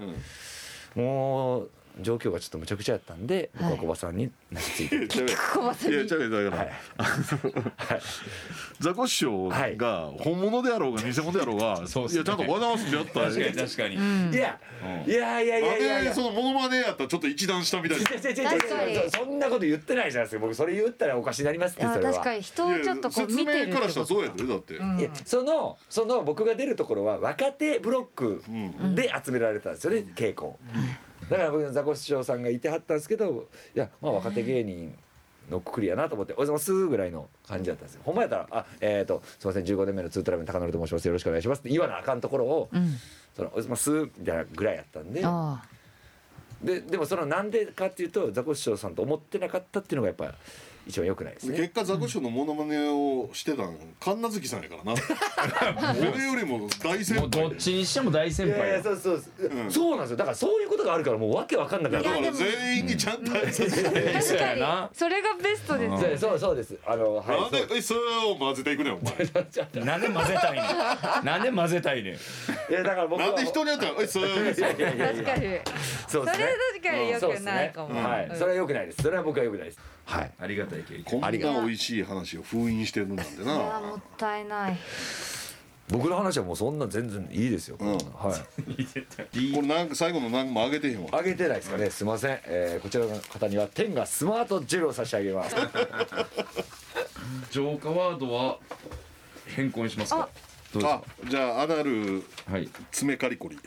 [0.95, 1.71] もう
[2.01, 5.97] 状況がちょっとむちゃくちゃやったんで僕は小葉さんに泣きついて、 小葉さんに。
[5.97, 6.73] いやちゃうだから、はい。
[8.81, 12.17] ザコシショウが本物であろうが偽物であろうが、そうっすね。
[12.17, 14.35] いやちゃんと和直してやったら確かに確かに、うん。
[14.35, 14.59] いや、
[15.07, 15.95] いやいやいやいやいや。
[15.95, 20.41] なんでそのモノマネやったらちょっと一段下みたいなそそんなこと言ってないじゃないですか。
[20.41, 22.13] 僕それ言ったらおかしになりますってあそれは。
[22.13, 22.43] 確かに。
[22.43, 24.99] 人をちょっとこう見てる説明からしたらそうやでだって、うん。
[24.99, 28.43] いやそのその僕が出るところは若手ブロック
[28.95, 30.53] で集められたんですよね稽古
[31.33, 34.95] だから僕ザコシショウさんがいてはったんですけどいやまあ若手芸人
[35.51, 38.03] のくくりやなと思って「おはようございます」ぐらいの感じだったんですよ。
[38.05, 41.07] ほんまやったら「あえっ、とすいません15年目のツートラベルの高典と申します。
[41.07, 42.97] よろしくお願いします」って言わなあかんところをうん
[43.35, 45.23] 「そのおはようございます」みたいなぐらいやったんで。
[45.25, 45.63] あ。
[46.63, 50.33] ででもそのなんでかっていうとザコシショウさんと思ってなかったっていうのがやっぱ
[50.87, 51.57] 一番良くないですね。
[51.57, 55.93] 結果ザコシショウのモノマネをしてたん神奈月さんやからな。
[56.13, 59.23] 俺よりも大先もうどっ輩ちにしても大先いやいや輩やそうそう、
[59.71, 60.17] そうなんですよ。
[60.17, 62.05] だからそういうことがあるからもうわけわかんなくなる。
[62.05, 66.21] だから全員にちゃんと挨拶して、あ確そうやかそれがベストです。
[66.21, 66.77] そうそうそうです。
[66.85, 69.15] あのはいなんでえそれを混ぜていくねんお前。
[69.85, 70.63] なんで混ぜたいね
[71.23, 71.25] ん。
[71.25, 72.15] なんで混ぜたいねん。
[72.15, 72.19] い
[72.73, 73.29] やだから僕は。
[73.29, 74.29] なんで人によってはえそれ。
[74.29, 75.61] いやいやいやいや確かに。
[76.09, 76.45] そうですね。
[76.83, 77.89] それ確かに良くないかも。
[78.35, 79.03] それは良くないです。
[79.03, 80.33] それは僕は良くないですはい。
[80.41, 81.05] ありがたい経験。
[81.05, 84.79] こんな美味しい話を封印してるなんていやなもったいない。
[85.89, 87.87] 僕の話はもうそんな全然いいですよ、ん。
[87.87, 89.55] はい。
[89.55, 91.11] これなんか最後の何もあげてへんわ。
[91.13, 91.91] あげてないですかね。
[91.91, 95.57] すいません、えーこちらの方には天がスマートジェルを差し上げます。
[97.53, 98.59] 浄化ワードは
[99.55, 100.29] 変更にしますか？
[100.81, 102.69] あじゃあアナルかはい。
[102.91, 103.59] 爪カリコリ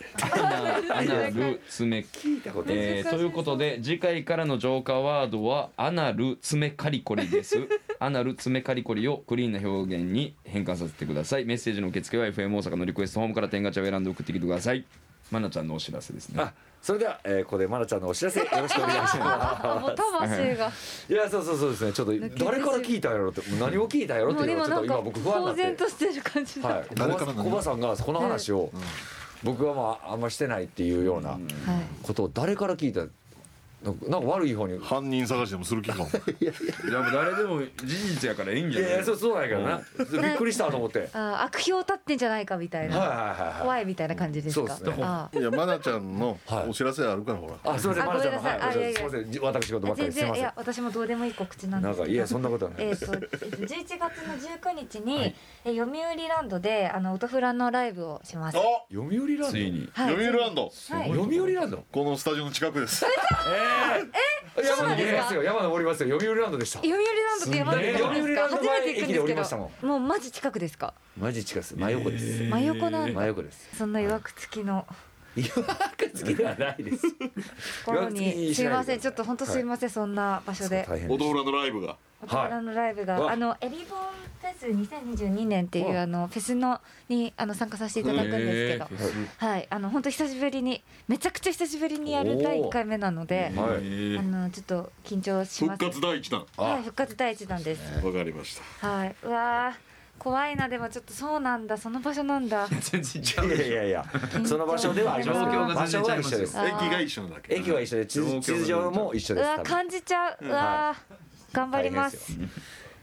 [0.90, 1.98] アナル爪。
[2.12, 7.56] 聞いたことえーということで次回からの浄化ワードはアナル爪カリコリです。
[8.00, 11.44] アナル爪カリコリをクリーンな表現に変換させてください。
[11.44, 14.84] メッセージの受付は FM 大阪のリクエストホームから天ガチャを選んで送ってきてください。
[15.30, 16.40] まなちゃんのお知らせですね。
[16.42, 16.52] あ
[16.82, 20.70] それでは、えーここでまなちゃんのお知らせ よろしくお願いしあもうま魂が。
[20.70, 21.92] すいやそうそうそうですね。
[21.92, 22.12] ちょっと
[22.44, 25.62] 誰から聞いたんやろって何を聞いたんやろっていうのがちょっと今僕不安になって。
[25.62, 28.70] 呆然としてる感じだはい、誰から何小葉さんがこの話を、
[29.42, 31.40] 僕はまああんましてないっていうようなはい。
[32.02, 33.00] ことを誰から聞いた？
[33.84, 34.78] なんか悪い方に。
[34.78, 36.08] 犯人探しでもする気かも。
[36.10, 39.80] じゃあもう誰でも事実やからいいんいじゃないやいやそうそうなんやけどな、
[40.22, 42.98] びっくりしたと思って、はいあ悪評立ってんじゃないかみたいな。
[42.98, 44.76] はいはいはい怖いみたいな感じですか？
[44.76, 45.04] そうですね。
[45.04, 46.68] あいやマナちゃんのはい。
[46.68, 47.72] お知らせあるからほら。
[47.72, 48.58] あすみませんあまなちゃんのごめんなさい。
[48.58, 48.98] はいあいやいや。
[48.98, 50.42] すみません私事ばっかり全然いすみません。
[50.42, 51.98] や私もどうでもいい告知なんですけど。
[51.98, 52.86] なんかいやそんなことはない。
[52.86, 53.18] えっと11
[53.66, 58.58] 月の19日に、え読売ランドであの音フラのライブをします。
[58.58, 58.60] あ
[58.90, 59.50] 読売ランド？
[59.50, 60.14] ついにはい。
[60.14, 60.62] 読売ランド。
[60.62, 60.68] は
[61.06, 61.10] い。
[61.10, 61.84] 読売ランド？
[61.92, 63.04] このスタジオの近くです
[64.56, 65.42] 山登りますよ。
[65.42, 66.18] 山登りますよ。
[66.18, 66.78] 読売ランドでした。
[66.78, 70.94] 読売ランドって山で読売ランド初めて行くん駅ですけど、もうマジ近くですか？
[71.18, 71.76] マジ近くです。
[71.76, 73.20] 真横です、真横なんだ。
[73.20, 73.76] 真横です。
[73.76, 74.86] そんな曰く付きの。
[74.86, 74.96] 岩槻
[75.42, 77.12] 好きではないです。
[77.12, 77.16] と
[77.84, 78.64] ころ岩槻にす。
[78.64, 79.00] いません。
[79.00, 80.86] ちょっと本当はいすいません、そんな場所で。
[80.88, 81.96] 大変でし音浦のライブが。
[82.22, 83.98] 音フラのライブが、わあのエビボン
[84.40, 86.02] フェス2022年っていうわ。
[86.02, 88.88] あのフェスのにあの参加させていただくんですけど。
[89.36, 89.66] はい。
[89.68, 94.18] あの本当久しぶりにめちゃくちゃ久しぶりにやる第1回目なので、たはい。
[94.18, 96.00] あのちょっと緊張しま復す。
[96.00, 96.46] 活第一弾。
[96.56, 98.06] はい、復活第一弾です。
[98.06, 98.88] わかりました。
[98.88, 99.85] はい、うわー
[100.26, 102.66] 怖いなでもちょっとそうなんだその場所なんだ。
[102.90, 104.04] 全然ちゃういやいやいや
[104.44, 105.38] その場所ではあります。
[105.38, 106.34] けど状況が場所全然違いますよ。
[106.34, 106.58] は一緒です。
[106.58, 109.58] 駅が一緒なだけ駅は一緒で地図地図上も一緒うです多分。
[109.58, 110.36] わ感じちゃう。
[110.40, 112.32] うわー頑張ります。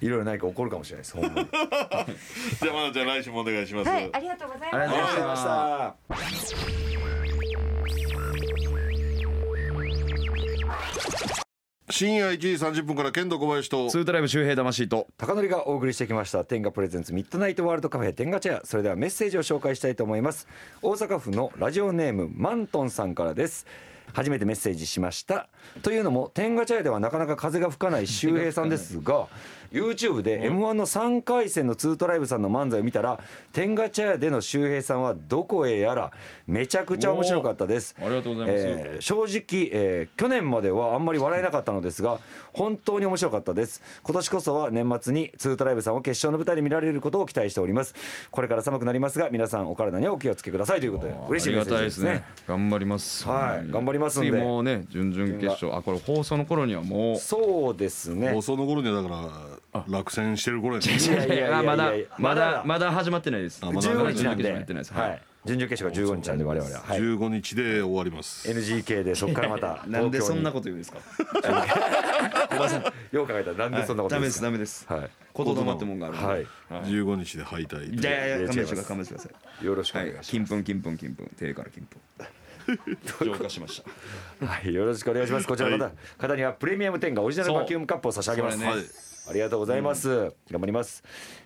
[0.01, 1.15] いろいろ何か起こるかもしれないです
[2.61, 3.89] じゃあまなちゃん来週もお願いします。
[3.89, 5.95] はい、ありがとうございありがとうございま。
[11.23, 11.42] した
[11.89, 16.45] 深夜1時30分から剣道小林とツートライブ周平魂と高典がお送りしてきました。
[16.45, 20.47] 天下プレゼンツミッドナイトワールドカフェ天下チェアそれではメッセージを紹介したいと思います。
[20.81, 23.67] 大阪府のラジオネームマントンさんからです。
[24.13, 25.49] 初めてメッセージしました。
[25.81, 29.27] というのも天下茶屋ではなかなか風が吹かない周平さんですが
[29.73, 33.19] YouTube で m 1の3回戦のツートライブさんの漫才を見たら
[33.51, 36.11] 天下茶屋での周平さんはどこへやら
[36.45, 37.95] めちゃくちゃ面白かったです。
[37.99, 38.65] ありがとうございます。
[38.67, 42.19] えー正直、えー去年まではあんまり笑えなかったのですが
[42.53, 43.81] 本当に面白かったです。
[44.03, 47.95] 今年こそは年末にツートライブさんを決勝の舞台で見られることを期待しております。
[48.29, 50.79] これから寒くなりますが皆さんお体にはお気をつけください。
[50.81, 52.23] ということで嬉しいメッセージですね。
[52.47, 53.27] 頑張ります。
[53.27, 54.29] はい頑張りますんで。
[54.31, 55.75] 次もうね準々決勝。
[55.75, 57.15] あこれ放送の頃にはもう。
[57.17, 58.31] そうですね。
[58.31, 61.59] 放送の頃にはだから落選してる頃やねいやいやいやいや。
[61.59, 63.59] あまだままだだまだ始まってないです。
[63.63, 64.93] あまだ15日なんで、準々決勝やってないです。
[64.93, 65.15] ははい。
[65.15, 68.47] い、準々決勝が15日なんで我々は、はい、15日で終わります。
[68.49, 70.99] NGK でそこからまた なんでそんなここと言うんですか？
[73.11, 74.41] よう考えたらなんでそんなことダメですか？
[74.41, 74.85] ですダメです。
[74.87, 76.25] は言霊ってもんがあるんで。
[76.25, 76.45] はい。
[76.85, 78.85] 15日で敗退いやいやいや勘弁してください。
[78.85, 79.29] 勘弁してくださ
[79.61, 79.63] い。
[79.63, 80.23] いよろしくおはい願い。
[80.23, 81.23] し金粉金粉金粉。
[81.37, 81.99] 手から金粉。
[83.25, 83.89] 浄化しました。
[84.45, 85.47] ます、はい、よろしくお願いします。
[85.47, 91.03] こちらの方,、方にはプレミアム10がオリジナルバキュームカップを差し上げます、はいありがとうございます、頑張ります。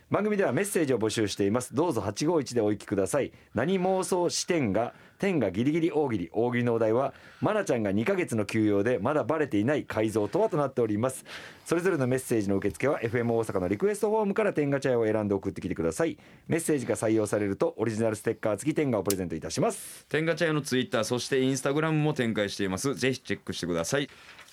[0.09, 1.75] 番組ではメッセージを募集しています。
[1.75, 3.33] どうぞ851でお行きください。
[3.53, 11.25] 何妄想視点が天がギリギリ大喜利大喜利のお題はまなちゃんが2ヶ月の休養でまだバレていない改造とはとなっております。
[11.65, 16.17] それぞれのメッセージの受付は FM 大阪のリクエストフォームから天ガチャを選んで送ってきてください。
[16.47, 20.05] メッセージが採用されるとオリジナルステッカー付き天ガをプレゼントいたします。
[20.07, 22.95] 天ガチャのツイッターそしてインスタグラムも展開しています。
[22.95, 24.09] ぜひチェックしてください。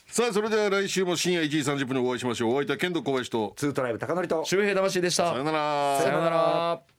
[0.07, 2.52] さあそれでは来週も深夜1時30分にお会いしましょう。
[2.52, 5.30] お相手は剣道小林とツートライブ高則と周平魂でした。
[5.30, 5.98] さよなら。
[6.00, 6.93] さよなら